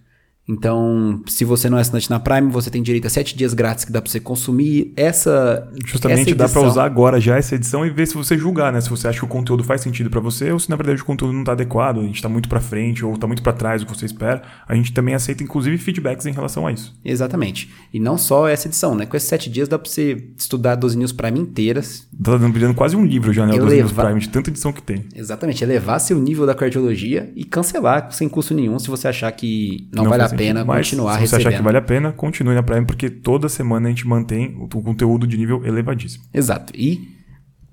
Então, 0.47 1.21
se 1.27 1.43
você 1.43 1.69
não 1.69 1.77
é 1.77 1.81
assinante 1.81 2.09
na 2.09 2.19
Prime, 2.19 2.51
você 2.51 2.69
tem 2.69 2.83
direito 2.83 3.07
a 3.07 3.09
7 3.09 3.35
dias 3.35 3.53
grátis 3.53 3.83
que 3.83 3.91
dá 3.91 4.01
para 4.01 4.11
você 4.11 4.19
consumir 4.19 4.93
essa 4.95 5.67
Justamente 5.83 6.29
essa 6.29 6.35
dá 6.35 6.47
para 6.47 6.61
usar 6.61 6.85
agora 6.85 7.19
já 7.19 7.35
essa 7.35 7.55
edição 7.55 7.85
e 7.85 7.89
ver 7.89 8.05
se 8.05 8.13
você 8.13 8.37
julgar, 8.37 8.71
né? 8.71 8.79
Se 8.79 8.89
você 8.89 9.07
acha 9.07 9.19
que 9.19 9.25
o 9.25 9.27
conteúdo 9.27 9.63
faz 9.63 9.81
sentido 9.81 10.09
para 10.09 10.19
você 10.19 10.51
ou 10.51 10.59
se 10.59 10.69
na 10.69 10.75
verdade 10.75 11.01
o 11.01 11.05
conteúdo 11.05 11.33
não 11.33 11.41
está 11.41 11.53
adequado, 11.53 11.99
a 11.99 12.03
gente 12.03 12.15
está 12.15 12.29
muito 12.29 12.47
para 12.47 12.61
frente 12.61 13.03
ou 13.03 13.13
está 13.13 13.25
muito 13.25 13.41
para 13.41 13.53
trás 13.53 13.81
do 13.81 13.87
que 13.87 13.97
você 13.97 14.05
espera. 14.05 14.43
A 14.67 14.75
gente 14.75 14.93
também 14.93 15.15
aceita 15.15 15.43
inclusive 15.43 15.77
feedbacks 15.79 16.27
em 16.27 16.31
relação 16.31 16.67
a 16.67 16.71
isso. 16.71 16.95
Exatamente. 17.03 17.71
E 17.91 17.99
não 17.99 18.17
só 18.17 18.47
essa 18.47 18.67
edição, 18.67 18.93
né? 18.93 19.07
Com 19.07 19.17
esses 19.17 19.27
7 19.29 19.49
dias 19.49 19.67
dá 19.67 19.79
para 19.79 19.89
você 19.89 20.29
estudar 20.37 20.75
12 20.75 20.95
News 20.95 21.11
Prime 21.11 21.39
inteiras. 21.39 22.07
Tá 22.23 22.37
virando 22.37 22.75
quase 22.75 22.95
um 22.95 23.03
livro 23.03 23.33
já, 23.33 23.47
né? 23.47 23.55
O 23.55 23.59
12 23.59 23.75
News 23.77 23.91
Prime, 23.91 24.19
de 24.19 24.29
tanta 24.29 24.51
edição 24.51 24.71
que 24.71 24.81
tem. 24.81 25.05
Exatamente. 25.15 25.63
Elevar 25.63 25.99
seu 25.99 26.19
nível 26.19 26.45
da 26.45 26.53
cardiologia 26.53 27.31
e 27.35 27.43
cancelar 27.43 28.11
sem 28.11 28.29
custo 28.29 28.53
nenhum 28.53 28.77
se 28.77 28.89
você 28.89 29.07
achar 29.07 29.31
que 29.31 29.87
não, 29.91 30.03
não 30.03 30.11
vale 30.11 30.23
a 30.23 30.34
pena 30.37 30.65
Mas, 30.65 30.87
continuar 30.87 31.13
se 31.13 31.17
você 31.17 31.21
recebendo. 31.21 31.47
achar 31.47 31.57
que 31.57 31.63
vale 31.63 31.77
a 31.77 31.81
pena, 31.81 32.11
continue 32.11 32.55
na 32.55 32.63
Prime, 32.63 32.85
porque 32.85 33.09
toda 33.09 33.49
semana 33.49 33.87
a 33.87 33.89
gente 33.89 34.07
mantém 34.07 34.55
o 34.57 34.67
conteúdo 34.67 35.27
de 35.27 35.37
nível 35.37 35.65
elevadíssimo. 35.65 36.23
Exato. 36.33 36.73
E 36.75 37.15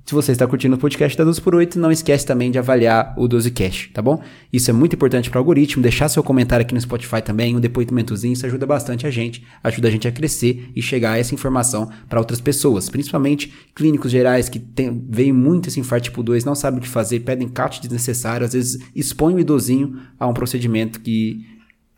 se 0.05 0.15
você 0.15 0.33
está 0.33 0.47
curtindo 0.49 0.75
o 0.75 0.79
podcast 0.79 1.17
da 1.17 1.23
12 1.23 1.41
por 1.41 1.55
8, 1.55 1.79
não 1.79 1.91
esquece 1.91 2.27
também 2.27 2.51
de 2.51 2.59
avaliar 2.59 3.15
o 3.17 3.29
12 3.29 3.53
Cash, 3.53 3.91
tá 3.95 4.03
bom? 4.03 4.21
Isso 4.53 4.69
é 4.69 4.73
muito 4.73 4.97
importante 4.97 5.31
para 5.31 5.39
o 5.39 5.41
algoritmo, 5.41 5.81
deixar 5.81 6.09
seu 6.09 6.25
comentário 6.25 6.65
aqui 6.67 6.75
no 6.75 6.81
Spotify 6.81 7.23
também, 7.23 7.57
um 7.57 7.61
depoimentozinho, 7.61 8.33
isso 8.33 8.45
ajuda 8.45 8.67
bastante 8.67 9.07
a 9.07 9.11
gente, 9.11 9.45
ajuda 9.63 9.87
a 9.87 9.91
gente 9.91 10.09
a 10.09 10.13
crescer 10.13 10.71
e 10.75 10.83
chegar 10.83 11.13
a 11.13 11.19
essa 11.19 11.35
informação 11.35 11.89
para 12.09 12.19
outras 12.19 12.41
pessoas, 12.41 12.91
principalmente 12.91 13.55
clínicos 13.75 14.11
gerais 14.11 14.49
que 14.49 14.59
tem, 14.59 15.07
veem 15.09 15.33
muito 15.33 15.69
esse 15.69 15.79
infarto 15.79 16.05
tipo 16.05 16.23
2, 16.23 16.45
não 16.45 16.57
sabem 16.57 16.81
o 16.81 16.83
que 16.83 16.89
fazer, 16.89 17.21
pedem 17.21 17.49
cut 17.49 17.81
desnecessário, 17.81 18.45
às 18.45 18.55
vezes 18.55 18.83
expõem 18.95 19.37
o 19.37 19.41
idosinho 19.41 19.99
a 20.19 20.27
um 20.27 20.35
procedimento 20.35 21.01
que 21.01 21.47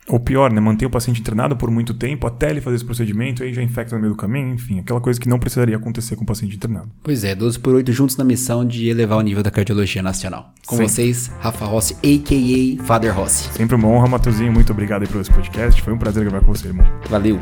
Ou 0.07 0.19
pior, 0.19 0.51
né? 0.51 0.59
Manter 0.59 0.85
o 0.85 0.89
paciente 0.89 1.19
internado 1.19 1.55
por 1.55 1.71
muito 1.71 1.93
tempo 1.93 2.27
até 2.27 2.51
ele 2.51 2.61
fazer 2.61 2.75
esse 2.75 2.85
procedimento, 2.85 3.43
aí 3.43 3.53
já 3.53 3.61
infecta 3.61 3.95
no 3.95 4.01
meio 4.01 4.13
do 4.13 4.17
caminho, 4.17 4.53
enfim, 4.53 4.79
aquela 4.79 5.01
coisa 5.01 5.19
que 5.19 5.27
não 5.27 5.39
precisaria 5.39 5.75
acontecer 5.75 6.15
com 6.15 6.23
o 6.23 6.27
paciente 6.27 6.55
internado. 6.55 6.89
Pois 7.01 7.23
é, 7.23 7.33
12 7.33 7.59
por 7.59 7.73
8 7.73 7.91
juntos 7.91 8.15
na 8.15 8.23
missão 8.23 8.65
de 8.65 8.87
elevar 8.87 9.17
o 9.17 9.21
nível 9.21 9.41
da 9.41 9.49
cardiologia 9.49 10.03
nacional. 10.03 10.53
Com 10.67 10.75
Sempre. 10.77 10.91
vocês, 10.91 11.31
Rafa 11.39 11.65
Rossi, 11.65 11.95
a.k.a. 11.95 12.83
Father 12.83 13.15
Rossi. 13.15 13.49
Sempre 13.53 13.75
uma 13.75 13.87
honra, 13.87 14.07
Matosinho. 14.07 14.51
Muito 14.51 14.71
obrigado 14.71 15.01
aí 15.01 15.07
por 15.07 15.21
esse 15.21 15.31
podcast. 15.31 15.81
Foi 15.81 15.93
um 15.93 15.97
prazer 15.97 16.23
gravar 16.23 16.45
com 16.45 16.53
você, 16.53 16.67
irmão. 16.67 16.85
Valeu! 17.09 17.39